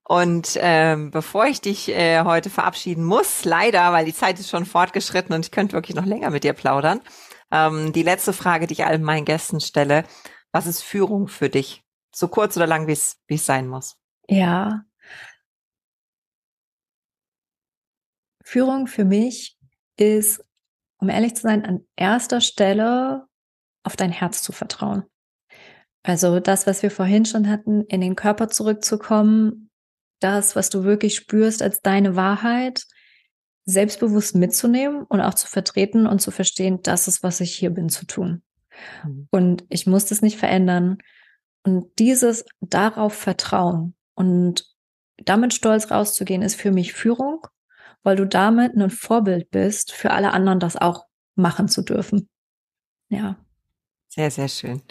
Und 0.04 0.58
ähm, 0.62 1.12
bevor 1.12 1.46
ich 1.46 1.62
dich 1.62 1.90
äh, 1.90 2.24
heute 2.24 2.50
verabschieden 2.50 3.04
muss, 3.04 3.46
leider, 3.46 3.92
weil 3.92 4.06
die 4.06 4.14
Zeit 4.14 4.40
ist 4.40 4.50
schon 4.50 4.66
fortgeschritten 4.66 5.34
und 5.34 5.46
ich 5.46 5.52
könnte 5.52 5.74
wirklich 5.74 5.96
noch 5.96 6.06
länger 6.06 6.30
mit 6.30 6.44
dir 6.44 6.54
plaudern, 6.54 7.02
ähm, 7.52 7.94
die 7.94 8.04
letzte 8.04 8.34
Frage, 8.34 8.68
die 8.68 8.74
ich 8.74 8.86
allen 8.86 9.04
meinen 9.04 9.26
Gästen 9.26 9.60
stelle, 9.60 10.06
was 10.52 10.68
ist 10.68 10.82
Führung 10.82 11.28
für 11.28 11.50
dich? 11.50 11.84
So 12.14 12.28
kurz 12.28 12.58
oder 12.58 12.68
lang, 12.68 12.88
wie 12.88 12.94
es 12.94 13.18
wie 13.28 13.36
es 13.36 13.46
sein 13.46 13.68
muss. 13.68 13.98
Ja, 14.28 14.84
Führung 18.52 18.88
für 18.88 19.06
mich 19.06 19.58
ist, 19.96 20.44
um 21.00 21.08
ehrlich 21.08 21.36
zu 21.36 21.44
sein, 21.44 21.64
an 21.64 21.88
erster 21.96 22.42
Stelle 22.42 23.26
auf 23.84 23.96
dein 23.96 24.12
Herz 24.12 24.44
zu 24.44 24.52
vertrauen. 24.52 25.04
Also 26.04 26.42
das, 26.42 26.68
was 26.68 26.84
wir 26.84 26.92
vorhin 26.92 27.24
schon 27.24 27.48
hatten, 27.48 27.86
in 27.86 28.02
den 28.02 28.18
Körper 28.18 28.50
zurückzukommen, 28.50 29.70
das, 30.20 30.58
was 30.58 30.70
du 30.70 30.84
wirklich 30.84 31.16
spürst 31.16 31.62
als 31.62 31.82
deine 31.82 32.18
Wahrheit, 32.18 32.84
selbstbewusst 33.64 34.36
mitzunehmen 34.36 35.04
und 35.04 35.22
auch 35.22 35.36
zu 35.36 35.48
vertreten 35.48 36.06
und 36.06 36.22
zu 36.22 36.32
verstehen, 36.32 36.82
das 36.84 37.08
ist, 37.08 37.24
was 37.24 37.40
ich 37.40 37.56
hier 37.56 37.70
bin 37.70 37.88
zu 37.88 38.06
tun. 38.06 38.44
Mhm. 39.06 39.30
Und 39.32 39.64
ich 39.70 39.88
muss 39.88 40.08
das 40.08 40.22
nicht 40.22 40.38
verändern. 40.38 40.98
Und 41.64 41.88
dieses 42.00 42.44
darauf 42.60 43.14
vertrauen 43.14 43.96
und 44.14 44.66
damit 45.24 45.54
stolz 45.54 45.90
rauszugehen, 45.90 46.42
ist 46.42 46.56
für 46.56 46.72
mich 46.72 46.92
Führung 46.92 47.48
weil 48.04 48.16
du 48.16 48.26
damit 48.26 48.76
ein 48.76 48.90
Vorbild 48.90 49.52
bist, 49.52 49.92
für 49.92 50.12
alle 50.12 50.32
anderen 50.32 50.60
das 50.60 50.78
auch 50.78 51.06
machen 51.36 51.68
zu 51.68 51.82
dürfen. 51.82 52.30
Ja. 53.10 53.38
Sehr, 54.08 54.32
sehr 54.32 54.48
schön. 54.48 54.82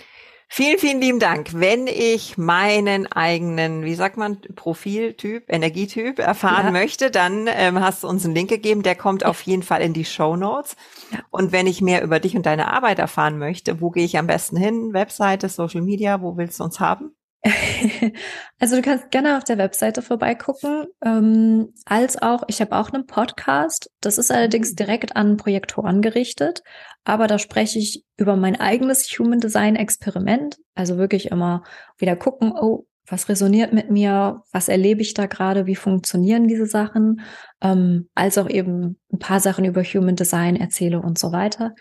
Vielen, 0.53 0.79
vielen 0.79 1.01
lieben 1.01 1.21
Dank. 1.21 1.51
Wenn 1.55 1.87
ich 1.87 2.37
meinen 2.37 3.07
eigenen, 3.07 3.85
wie 3.85 3.95
sagt 3.95 4.17
man, 4.17 4.41
Profiltyp, 4.57 5.45
Energietyp 5.47 6.19
erfahren 6.19 6.67
ja. 6.67 6.71
möchte, 6.73 7.13
dann 7.13 7.47
ähm, 7.47 7.79
hast 7.79 8.03
du 8.03 8.09
uns 8.09 8.25
einen 8.25 8.35
Link 8.35 8.51
gegeben, 8.51 8.83
der 8.83 8.97
kommt 8.97 9.23
ja. 9.23 9.29
auf 9.29 9.43
jeden 9.43 9.63
Fall 9.63 9.81
in 9.81 9.93
die 9.93 10.05
Show 10.05 10.35
Notes. 10.35 10.75
Ja. 11.13 11.21
Und 11.31 11.53
wenn 11.53 11.69
ich 11.69 11.83
mehr 11.83 12.03
über 12.03 12.19
dich 12.19 12.35
und 12.35 12.47
deine 12.47 12.73
Arbeit 12.73 12.99
erfahren 12.99 13.39
möchte, 13.39 13.81
wo 13.81 13.91
gehe 13.91 14.05
ich 14.05 14.19
am 14.19 14.27
besten 14.27 14.57
hin? 14.57 14.93
Webseite, 14.93 15.49
Social 15.49 15.83
Media, 15.83 16.21
wo 16.21 16.37
willst 16.37 16.59
du 16.59 16.65
uns 16.65 16.81
haben? 16.81 17.15
also 18.59 18.77
du 18.77 18.83
kannst 18.83 19.11
gerne 19.11 19.39
auf 19.39 19.45
der 19.45 19.57
Webseite 19.57 20.03
vorbeigucken, 20.03 20.87
ähm, 21.03 21.73
als 21.87 22.21
auch, 22.21 22.45
ich 22.49 22.61
habe 22.61 22.77
auch 22.77 22.91
einen 22.91 23.07
Podcast, 23.07 23.91
das 24.01 24.19
ist 24.19 24.31
allerdings 24.31 24.73
mhm. 24.73 24.77
direkt 24.77 25.17
an 25.17 25.37
Projektoren 25.39 26.03
gerichtet, 26.03 26.63
aber 27.05 27.27
da 27.27 27.39
spreche 27.39 27.79
ich 27.79 28.05
über 28.19 28.37
mein 28.37 28.61
eigenes 28.61 29.07
Human 29.19 29.41
Design 29.41 29.77
Experiment, 29.77 30.59
also 30.75 30.99
wirklich 30.99 31.31
immer 31.31 31.65
wieder 31.97 32.15
gucken, 32.15 32.53
oh, 32.53 32.87
was 33.07 33.29
resoniert 33.29 33.73
mit 33.73 33.91
mir, 33.91 34.43
was 34.53 34.69
erlebe 34.69 35.01
ich 35.01 35.15
da 35.15 35.27
gerade, 35.27 35.67
wie 35.67 35.77
funktionieren 35.77 36.47
diese 36.47 36.67
Sachen, 36.67 37.23
ähm, 37.61 38.09
als 38.15 38.39
auch 38.39 38.49
eben 38.49 38.99
ein 39.13 39.19
paar 39.19 39.41
Sachen 39.41 39.65
über 39.65 39.83
Human 39.83 40.17
Design 40.17 40.57
erzähle 40.57 41.01
und 41.01 41.19
so 41.19 41.33
weiter. 41.33 41.75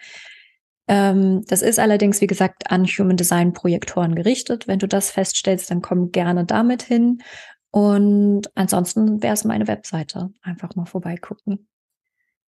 Ähm, 0.89 1.45
das 1.45 1.62
ist 1.62 1.78
allerdings, 1.78 2.19
wie 2.19 2.28
gesagt, 2.28 2.71
an 2.71 2.86
Human 2.86 3.15
Design 3.15 3.54
Projektoren 3.54 4.15
gerichtet. 4.15 4.67
Wenn 4.67 4.80
du 4.80 4.88
das 4.88 5.12
feststellst, 5.12 5.69
dann 5.69 5.84
komm 5.84 6.12
gerne 6.12 6.45
damit 6.45 6.82
hin. 6.82 7.21
Und 7.69 8.49
ansonsten 8.56 9.21
wäre 9.21 9.36
es 9.36 9.43
meine 9.43 9.67
Webseite. 9.67 10.32
Einfach 10.41 10.75
mal 10.75 10.86
vorbeigucken. 10.86 11.67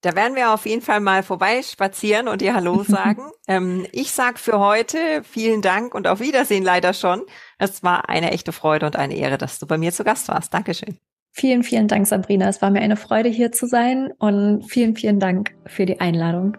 Da 0.01 0.15
werden 0.15 0.35
wir 0.35 0.51
auf 0.51 0.65
jeden 0.65 0.81
Fall 0.81 0.99
mal 0.99 1.21
vorbeispazieren 1.21 2.27
und 2.27 2.41
dir 2.41 2.55
Hallo 2.55 2.81
sagen. 2.81 3.29
ähm, 3.47 3.85
ich 3.91 4.11
sag 4.11 4.39
für 4.39 4.57
heute 4.57 5.21
vielen 5.23 5.61
Dank 5.61 5.93
und 5.93 6.07
auf 6.07 6.19
Wiedersehen 6.19 6.63
leider 6.63 6.93
schon. 6.93 7.21
Es 7.59 7.83
war 7.83 8.09
eine 8.09 8.31
echte 8.31 8.51
Freude 8.51 8.87
und 8.87 8.95
eine 8.95 9.15
Ehre, 9.15 9.37
dass 9.37 9.59
du 9.59 9.67
bei 9.67 9.77
mir 9.77 9.91
zu 9.91 10.03
Gast 10.03 10.27
warst. 10.27 10.51
Dankeschön. 10.51 10.97
Vielen, 11.29 11.61
vielen 11.61 11.87
Dank, 11.87 12.07
Sabrina. 12.07 12.49
Es 12.49 12.63
war 12.63 12.71
mir 12.71 12.81
eine 12.81 12.97
Freude, 12.97 13.29
hier 13.29 13.51
zu 13.51 13.67
sein 13.67 14.11
und 14.17 14.63
vielen, 14.63 14.95
vielen 14.95 15.19
Dank 15.19 15.53
für 15.67 15.85
die 15.85 15.99
Einladung 15.99 16.57